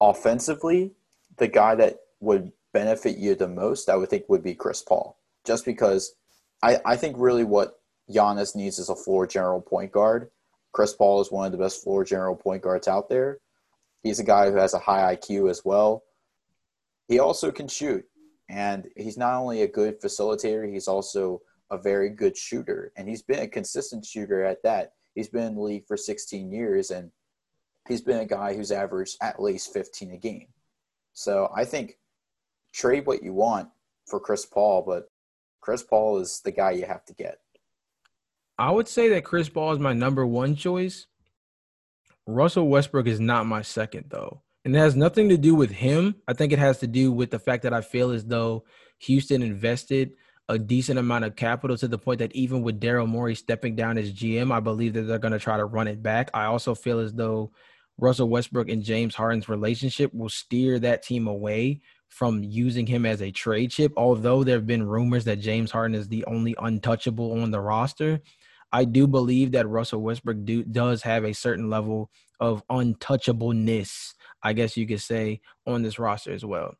offensively, 0.00 0.92
the 1.36 1.48
guy 1.48 1.74
that 1.74 2.00
would 2.20 2.52
benefit 2.72 3.16
you 3.16 3.34
the 3.34 3.48
most, 3.48 3.88
I 3.88 3.96
would 3.96 4.10
think, 4.10 4.24
would 4.28 4.42
be 4.42 4.54
Chris 4.54 4.82
Paul. 4.82 5.18
Just 5.46 5.64
because 5.64 6.14
I, 6.62 6.78
I 6.84 6.96
think 6.96 7.16
really 7.18 7.44
what 7.44 7.80
Giannis 8.10 8.56
needs 8.56 8.78
is 8.78 8.88
a 8.88 8.96
floor 8.96 9.26
general 9.26 9.60
point 9.60 9.92
guard. 9.92 10.30
Chris 10.72 10.94
Paul 10.94 11.20
is 11.20 11.32
one 11.32 11.46
of 11.46 11.52
the 11.52 11.58
best 11.58 11.82
floor 11.82 12.04
general 12.04 12.36
point 12.36 12.62
guards 12.62 12.88
out 12.88 13.08
there. 13.08 13.38
He's 14.02 14.20
a 14.20 14.24
guy 14.24 14.50
who 14.50 14.56
has 14.56 14.74
a 14.74 14.78
high 14.78 15.16
IQ 15.16 15.50
as 15.50 15.64
well. 15.64 16.04
He 17.08 17.18
also 17.18 17.50
can 17.50 17.68
shoot. 17.68 18.04
And 18.48 18.88
he's 18.96 19.18
not 19.18 19.34
only 19.34 19.62
a 19.62 19.68
good 19.68 20.00
facilitator, 20.00 20.70
he's 20.70 20.88
also 20.88 21.42
a 21.70 21.78
very 21.78 22.08
good 22.08 22.36
shooter, 22.36 22.92
and 22.96 23.08
he's 23.08 23.22
been 23.22 23.40
a 23.40 23.48
consistent 23.48 24.04
shooter 24.04 24.42
at 24.42 24.62
that. 24.62 24.92
He's 25.14 25.28
been 25.28 25.44
in 25.44 25.54
the 25.54 25.60
league 25.60 25.86
for 25.86 25.96
16 25.96 26.50
years, 26.50 26.90
and 26.90 27.10
he's 27.88 28.02
been 28.02 28.20
a 28.20 28.26
guy 28.26 28.54
who's 28.54 28.70
averaged 28.70 29.16
at 29.20 29.40
least 29.40 29.72
15 29.72 30.12
a 30.12 30.16
game. 30.16 30.46
So 31.12 31.50
I 31.54 31.64
think 31.64 31.98
trade 32.72 33.06
what 33.06 33.22
you 33.22 33.32
want 33.32 33.68
for 34.06 34.20
Chris 34.20 34.46
Paul, 34.46 34.84
but 34.86 35.10
Chris 35.60 35.82
Paul 35.82 36.18
is 36.18 36.40
the 36.44 36.52
guy 36.52 36.72
you 36.72 36.86
have 36.86 37.04
to 37.06 37.14
get. 37.14 37.38
I 38.58 38.70
would 38.70 38.88
say 38.88 39.08
that 39.10 39.24
Chris 39.24 39.48
Paul 39.48 39.72
is 39.72 39.78
my 39.78 39.92
number 39.92 40.26
one 40.26 40.54
choice. 40.56 41.06
Russell 42.26 42.68
Westbrook 42.68 43.06
is 43.06 43.20
not 43.20 43.46
my 43.46 43.62
second, 43.62 44.06
though. 44.08 44.42
And 44.64 44.74
it 44.74 44.78
has 44.78 44.96
nothing 44.96 45.28
to 45.30 45.38
do 45.38 45.54
with 45.54 45.70
him. 45.70 46.16
I 46.26 46.34
think 46.34 46.52
it 46.52 46.58
has 46.58 46.78
to 46.80 46.86
do 46.86 47.10
with 47.12 47.30
the 47.30 47.38
fact 47.38 47.62
that 47.62 47.72
I 47.72 47.80
feel 47.80 48.10
as 48.10 48.24
though 48.24 48.64
Houston 48.98 49.42
invested– 49.42 50.12
a 50.48 50.58
decent 50.58 50.98
amount 50.98 51.24
of 51.24 51.36
capital 51.36 51.76
to 51.76 51.88
the 51.88 51.98
point 51.98 52.20
that 52.20 52.34
even 52.34 52.62
with 52.62 52.80
Daryl 52.80 53.06
Morey 53.06 53.34
stepping 53.34 53.76
down 53.76 53.98
as 53.98 54.12
GM, 54.12 54.50
I 54.50 54.60
believe 54.60 54.94
that 54.94 55.02
they're 55.02 55.18
going 55.18 55.32
to 55.32 55.38
try 55.38 55.58
to 55.58 55.64
run 55.64 55.88
it 55.88 56.02
back. 56.02 56.30
I 56.32 56.44
also 56.44 56.74
feel 56.74 57.00
as 57.00 57.12
though 57.12 57.52
Russell 57.98 58.28
Westbrook 58.28 58.68
and 58.68 58.82
James 58.82 59.14
Harden's 59.14 59.48
relationship 59.48 60.14
will 60.14 60.28
steer 60.28 60.78
that 60.78 61.02
team 61.02 61.26
away 61.26 61.80
from 62.08 62.42
using 62.42 62.86
him 62.86 63.04
as 63.04 63.20
a 63.20 63.30
trade 63.30 63.70
chip. 63.70 63.92
Although 63.96 64.44
there 64.44 64.56
have 64.56 64.66
been 64.66 64.86
rumors 64.86 65.24
that 65.24 65.40
James 65.40 65.70
Harden 65.70 65.96
is 65.96 66.08
the 66.08 66.24
only 66.26 66.54
untouchable 66.58 67.40
on 67.40 67.50
the 67.50 67.60
roster, 67.60 68.20
I 68.72 68.84
do 68.84 69.06
believe 69.06 69.52
that 69.52 69.68
Russell 69.68 70.02
Westbrook 70.02 70.44
do, 70.44 70.62
does 70.62 71.02
have 71.02 71.24
a 71.24 71.34
certain 71.34 71.68
level 71.68 72.10
of 72.40 72.62
untouchableness, 72.68 74.14
I 74.42 74.52
guess 74.52 74.76
you 74.76 74.86
could 74.86 75.00
say, 75.00 75.40
on 75.66 75.82
this 75.82 75.98
roster 75.98 76.32
as 76.32 76.44
well. 76.44 76.74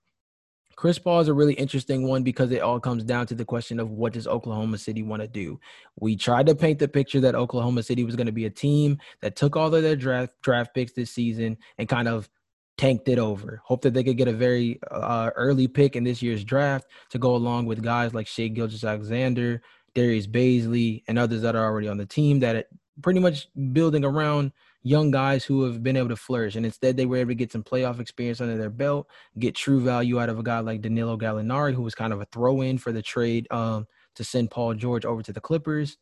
Chris 0.79 0.97
Paul 0.97 1.19
is 1.19 1.27
a 1.27 1.35
really 1.35 1.55
interesting 1.55 2.07
one 2.07 2.23
because 2.23 2.53
it 2.53 2.62
all 2.62 2.79
comes 2.79 3.03
down 3.03 3.27
to 3.27 3.35
the 3.35 3.45
question 3.45 3.81
of 3.81 3.91
what 3.91 4.12
does 4.12 4.29
Oklahoma 4.29 4.79
City 4.79 5.03
want 5.03 5.21
to 5.21 5.27
do. 5.27 5.59
We 5.99 6.14
tried 6.14 6.47
to 6.47 6.55
paint 6.55 6.79
the 6.79 6.87
picture 6.87 7.19
that 7.19 7.35
Oklahoma 7.35 7.83
City 7.83 8.05
was 8.05 8.14
going 8.14 8.29
to 8.29 8.33
be 8.33 8.45
a 8.45 8.51
team 8.51 8.99
that 9.21 9.35
took 9.35 9.57
all 9.57 9.75
of 9.75 9.83
their 9.83 9.97
draft 9.97 10.35
draft 10.41 10.73
picks 10.75 10.93
this 10.93 11.11
season 11.11 11.59
and 11.79 11.88
kind 11.88 12.07
of 12.07 12.31
tanked 12.77 13.09
it 13.09 13.19
over. 13.19 13.61
Hope 13.64 13.83
that 13.83 13.93
they 13.93 14.05
could 14.05 14.17
get 14.17 14.29
a 14.29 14.33
very 14.33 14.79
uh, 14.88 15.31
early 15.35 15.67
pick 15.67 15.97
in 15.97 16.05
this 16.05 16.23
year's 16.23 16.45
draft 16.45 16.87
to 17.11 17.19
go 17.19 17.35
along 17.35 17.67
with 17.67 17.83
guys 17.83 18.14
like 18.14 18.29
Shai 18.29 18.47
Gilgeous-Alexander, 18.47 19.61
Darius 19.97 20.29
Bazley, 20.29 21.03
and 21.09 21.19
others 21.19 21.43
that 21.43 21.57
are 21.57 21.64
already 21.64 21.88
on 21.88 21.99
the 21.99 22.07
team 22.07 22.38
that 22.38 22.69
pretty 23.03 23.19
much 23.19 23.49
building 23.73 24.05
around– 24.05 24.53
young 24.83 25.11
guys 25.11 25.45
who 25.45 25.64
have 25.64 25.83
been 25.83 25.97
able 25.97 26.09
to 26.09 26.17
flourish. 26.17 26.57
And 26.57 26.64
instead, 26.64 26.97
they 26.97 27.07
were 27.07 27.17
able 27.17 27.31
to 27.31 27.35
get 27.35 27.53
some 27.53 27.62
playoff 27.62 28.01
experience 28.01 28.41
under 28.41 28.57
their 28.57 28.71
belt, 28.71 29.09
get 29.38 29.55
true 29.55 29.81
value 29.81 30.21
out 30.21 30.29
of 30.29 30.38
a 30.38 30.43
guy 30.43 30.61
like 30.61 30.81
Danilo 30.81 31.17
Gallinari, 31.17 31.75
who 31.75 31.83
was 31.83 31.95
kind 31.95 32.12
of 32.12 32.21
a 32.21 32.27
throw 32.27 32.61
in 32.61 32.79
for 32.79 32.93
the 32.93 33.03
trade 33.03 33.47
um, 33.51 33.87
to 34.14 34.25
send 34.25 34.51
Paul 34.51 34.75
George 34.75 35.05
over 35.05 35.23
to 35.23 35.33
the 35.33 35.41
Clippers. 35.41 35.97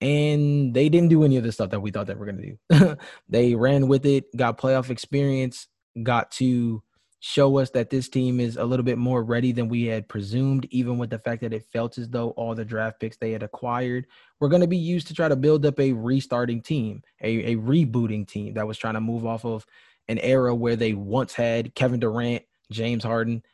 And 0.00 0.74
they 0.74 0.88
didn't 0.88 1.10
do 1.10 1.24
any 1.24 1.36
of 1.36 1.44
the 1.44 1.52
stuff 1.52 1.70
that 1.70 1.80
we 1.80 1.90
thought 1.90 2.06
they 2.06 2.14
were 2.14 2.26
going 2.26 2.56
to 2.70 2.78
do. 2.78 2.96
they 3.28 3.54
ran 3.54 3.86
with 3.86 4.04
it, 4.04 4.24
got 4.36 4.58
playoff 4.58 4.90
experience, 4.90 5.68
got 6.02 6.32
to 6.32 6.82
show 7.24 7.58
us 7.58 7.70
that 7.70 7.88
this 7.88 8.08
team 8.08 8.40
is 8.40 8.56
a 8.56 8.64
little 8.64 8.82
bit 8.82 8.98
more 8.98 9.22
ready 9.22 9.52
than 9.52 9.68
we 9.68 9.84
had 9.84 10.08
presumed, 10.08 10.66
even 10.70 10.98
with 10.98 11.08
the 11.08 11.20
fact 11.20 11.40
that 11.40 11.52
it 11.52 11.64
felt 11.72 11.96
as 11.96 12.08
though 12.08 12.30
all 12.30 12.52
the 12.52 12.64
draft 12.64 12.98
picks 12.98 13.16
they 13.16 13.30
had 13.30 13.44
acquired 13.44 14.08
were 14.40 14.48
going 14.48 14.60
to 14.60 14.66
be 14.66 14.76
used 14.76 15.06
to 15.06 15.14
try 15.14 15.28
to 15.28 15.36
build 15.36 15.64
up 15.64 15.78
a 15.78 15.92
restarting 15.92 16.60
team, 16.60 17.00
a, 17.22 17.52
a 17.52 17.56
rebooting 17.56 18.26
team 18.26 18.54
that 18.54 18.66
was 18.66 18.76
trying 18.76 18.94
to 18.94 19.00
move 19.00 19.24
off 19.24 19.44
of 19.44 19.64
an 20.08 20.18
era 20.18 20.52
where 20.52 20.74
they 20.74 20.94
once 20.94 21.32
had 21.32 21.76
Kevin 21.76 22.00
Durant, 22.00 22.42
James 22.72 23.04
Harden, 23.04 23.44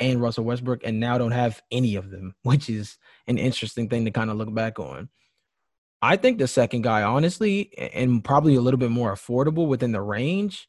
and 0.00 0.22
Russell 0.22 0.44
Westbrook, 0.44 0.80
and 0.82 0.98
now 0.98 1.18
don't 1.18 1.32
have 1.32 1.60
any 1.70 1.96
of 1.96 2.08
them, 2.08 2.34
which 2.44 2.70
is 2.70 2.96
an 3.26 3.36
interesting 3.36 3.90
thing 3.90 4.06
to 4.06 4.10
kind 4.10 4.30
of 4.30 4.38
look 4.38 4.54
back 4.54 4.78
on. 4.78 5.10
I 6.00 6.16
think 6.16 6.38
the 6.38 6.48
second 6.48 6.80
guy, 6.80 7.02
honestly, 7.02 7.76
and 7.92 8.24
probably 8.24 8.54
a 8.54 8.62
little 8.62 8.78
bit 8.78 8.90
more 8.90 9.12
affordable 9.12 9.66
within 9.66 9.92
the 9.92 10.00
range, 10.00 10.66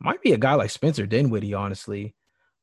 might 0.00 0.22
be 0.22 0.32
a 0.32 0.38
guy 0.38 0.54
like 0.54 0.70
Spencer 0.70 1.06
Dinwiddie, 1.06 1.54
honestly. 1.54 2.14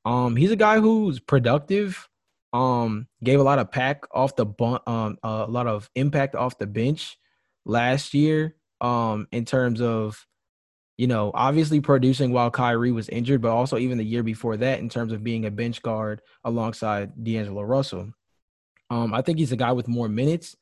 Um, 0.05 0.35
he's 0.35 0.51
a 0.51 0.55
guy 0.55 0.79
who's 0.79 1.19
productive. 1.19 2.07
Um, 2.53 3.07
gave 3.23 3.39
a 3.39 3.43
lot 3.43 3.59
of 3.59 3.71
pack 3.71 4.05
off 4.11 4.35
the 4.35 4.45
bun- 4.45 4.79
um, 4.87 5.17
a 5.21 5.45
lot 5.45 5.67
of 5.67 5.89
impact 5.95 6.33
off 6.33 6.57
the 6.57 6.67
bench 6.67 7.17
last 7.65 8.13
year. 8.13 8.55
Um, 8.79 9.27
in 9.31 9.43
terms 9.43 9.81
of, 9.81 10.25
you 10.97 11.07
know, 11.07 11.31
obviously 11.33 11.81
producing 11.81 12.31
while 12.31 12.51
Kyrie 12.51 12.91
was 12.91 13.09
injured, 13.09 13.41
but 13.41 13.51
also 13.51 13.77
even 13.77 13.97
the 13.97 14.05
year 14.05 14.23
before 14.23 14.55
that, 14.57 14.79
in 14.79 14.87
terms 14.87 15.13
of 15.13 15.23
being 15.23 15.45
a 15.45 15.51
bench 15.51 15.81
guard 15.81 16.21
alongside 16.43 17.23
D'Angelo 17.23 17.63
Russell. 17.63 18.11
Um, 18.89 19.13
I 19.13 19.21
think 19.21 19.39
he's 19.39 19.51
a 19.51 19.57
guy 19.57 19.71
with 19.71 19.87
more 19.87 20.07
minutes. 20.07 20.55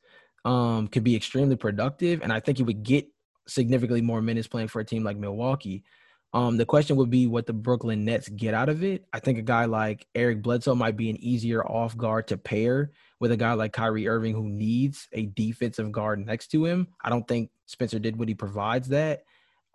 Um, 0.44 0.88
could 0.88 1.04
be 1.04 1.16
extremely 1.16 1.56
productive, 1.56 2.22
and 2.22 2.32
I 2.32 2.40
think 2.40 2.58
he 2.58 2.64
would 2.64 2.82
get 2.82 3.06
significantly 3.48 4.00
more 4.00 4.22
minutes 4.22 4.48
playing 4.48 4.68
for 4.68 4.80
a 4.80 4.84
team 4.84 5.04
like 5.04 5.16
Milwaukee. 5.16 5.84
Um, 6.32 6.56
the 6.56 6.66
question 6.66 6.96
would 6.96 7.10
be 7.10 7.26
what 7.26 7.46
the 7.46 7.52
Brooklyn 7.52 8.04
Nets 8.04 8.28
get 8.28 8.52
out 8.52 8.68
of 8.68 8.82
it. 8.82 9.06
I 9.12 9.20
think 9.20 9.38
a 9.38 9.42
guy 9.42 9.64
like 9.64 10.06
Eric 10.14 10.42
Bledsoe 10.42 10.74
might 10.74 10.96
be 10.96 11.08
an 11.08 11.16
easier 11.16 11.64
off 11.64 11.96
guard 11.96 12.28
to 12.28 12.36
pair 12.36 12.92
with 13.20 13.32
a 13.32 13.36
guy 13.36 13.54
like 13.54 13.72
Kyrie 13.72 14.08
Irving 14.08 14.34
who 14.34 14.48
needs 14.48 15.08
a 15.12 15.26
defensive 15.26 15.90
guard 15.92 16.24
next 16.24 16.48
to 16.48 16.64
him. 16.64 16.88
I 17.02 17.08
don't 17.08 17.26
think 17.26 17.50
Spencer 17.66 17.98
Dinwiddie 17.98 18.34
provides 18.34 18.88
that. 18.88 19.22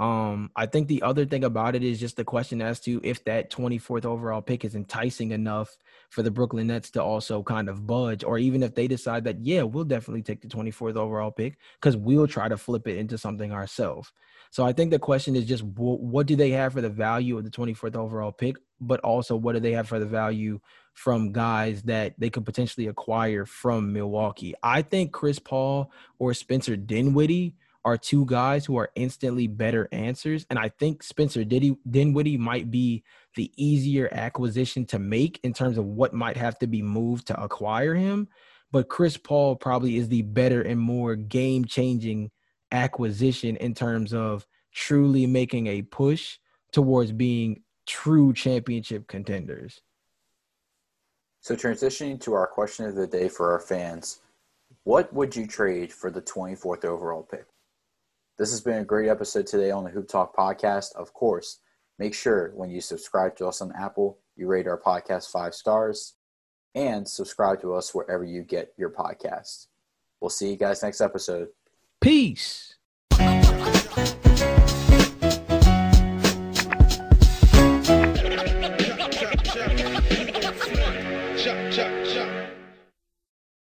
Um, 0.02 0.50
I 0.56 0.66
think 0.66 0.88
the 0.88 1.04
other 1.04 1.28
thing 1.28 1.44
about 1.44 1.76
it 1.76 1.84
is 1.84 2.00
just 2.00 2.18
the 2.18 2.24
question 2.24 2.60
as 2.60 2.80
to 2.82 3.00
if 3.04 3.24
that 3.26 3.52
24th 3.52 4.04
overall 4.04 4.42
pick 4.42 4.66
is 4.66 4.74
enticing 4.74 5.30
enough 5.30 5.78
for 6.10 6.24
the 6.24 6.32
Brooklyn 6.32 6.66
Nets 6.66 6.90
to 6.92 7.04
also 7.04 7.44
kind 7.44 7.70
of 7.70 7.86
budge, 7.86 8.24
or 8.24 8.40
even 8.40 8.64
if 8.64 8.74
they 8.74 8.88
decide 8.88 9.26
that, 9.26 9.46
yeah, 9.46 9.62
we'll 9.62 9.84
definitely 9.84 10.24
take 10.24 10.42
the 10.42 10.48
24th 10.48 10.96
overall 10.96 11.30
pick 11.30 11.60
because 11.80 11.96
we'll 11.96 12.26
try 12.26 12.50
to 12.50 12.58
flip 12.58 12.88
it 12.88 12.98
into 12.98 13.16
something 13.16 13.52
ourselves. 13.52 14.12
So 14.50 14.66
I 14.66 14.74
think 14.74 14.90
the 14.90 14.98
question 14.98 15.36
is 15.36 15.46
just 15.46 15.64
what 15.64 16.26
do 16.26 16.36
they 16.36 16.50
have 16.50 16.74
for 16.74 16.82
the 16.82 16.90
value 16.90 17.38
of 17.38 17.44
the 17.44 17.52
24th 17.52 17.96
overall 17.96 18.32
pick, 18.32 18.56
but 18.80 19.02
also 19.02 19.36
what 19.36 19.54
do 19.54 19.60
they 19.60 19.74
have 19.74 19.88
for 19.88 20.00
the 20.00 20.08
value 20.08 20.60
from 20.94 21.32
guys 21.32 21.84
that 21.84 22.16
they 22.18 22.32
could 22.32 22.44
potentially 22.44 22.88
acquire 22.88 23.46
from 23.46 23.94
Milwaukee? 23.94 24.56
I 24.64 24.82
think 24.82 25.12
Chris 25.12 25.38
Paul 25.38 25.92
or 26.18 26.34
Spencer 26.34 26.76
Dinwiddie 26.76 27.54
are 27.84 27.98
two 27.98 28.26
guys 28.26 28.66
who 28.66 28.78
are 28.78 28.92
instantly 28.96 29.48
better 29.48 29.88
answers. 29.92 30.46
And 30.50 30.60
I 30.60 30.70
think 30.70 31.04
Spencer 31.04 31.44
Diddy, 31.44 31.76
Dinwiddie 31.90 32.38
might 32.38 32.70
be 32.70 33.04
the 33.36 33.52
easier 33.58 34.10
acquisition 34.12 34.86
to 34.88 35.00
make 35.00 35.40
in 35.44 35.54
terms 35.54 35.78
of 35.78 35.86
what 35.86 36.14
might 36.14 36.38
have 36.38 36.60
to 36.60 36.68
be 36.68 36.82
moved 36.82 37.28
to 37.28 37.42
acquire 37.42 37.96
him. 37.96 38.28
But 38.72 38.90
Chris 38.90 39.18
Paul 39.18 39.56
probably 39.56 39.98
is 39.98 40.08
the 40.08 40.22
better 40.22 40.62
and 40.62 40.80
more 40.80 41.16
game 41.16 41.66
changing 41.66 42.32
acquisition 42.72 43.58
in 43.58 43.74
terms 43.74 44.14
of 44.14 44.46
truly 44.74 45.26
making 45.26 45.68
a 45.68 45.82
push 45.82 46.38
towards 46.72 47.12
being 47.12 47.64
true 47.86 48.34
championship 48.34 49.08
contenders. 49.08 49.82
So, 51.42 51.56
transitioning 51.56 52.22
to 52.22 52.34
our 52.34 52.48
question 52.48 52.86
of 52.86 52.96
the 52.96 53.08
day 53.08 53.28
for 53.28 53.52
our 53.52 53.60
fans, 53.60 54.22
what 54.84 55.12
would 55.14 55.36
you 55.36 55.48
trade 55.48 55.92
for 55.92 56.12
the 56.12 56.22
24th 56.22 56.86
overall 56.86 57.24
pick? 57.24 57.46
This 58.38 58.52
has 58.52 58.62
been 58.62 58.80
a 58.80 58.86
great 58.86 59.10
episode 59.10 59.46
today 59.46 59.72
on 59.72 59.84
the 59.84 59.90
Hoop 59.90 60.08
Talk 60.08 60.36
podcast. 60.36 60.96
Of 60.96 61.14
course, 61.14 61.60
make 62.00 62.14
sure 62.14 62.52
when 62.56 62.70
you 62.70 62.82
subscribe 62.82 63.36
to 63.38 63.48
us 63.48 63.62
on 63.62 63.72
Apple, 63.78 64.18
you 64.36 64.48
rate 64.48 64.68
our 64.68 64.80
podcast 64.80 65.32
five 65.32 65.54
stars 65.54 66.16
and 66.74 67.08
subscribe 67.08 67.62
to 67.62 67.74
us 67.74 67.94
wherever 67.94 68.24
you 68.24 68.42
get 68.44 68.74
your 68.78 68.90
podcasts. 68.90 69.68
We'll 70.20 70.30
see 70.30 70.50
you 70.50 70.58
guys 70.58 70.82
next 70.82 71.02
episode. 71.02 71.50
Peace. 72.00 72.76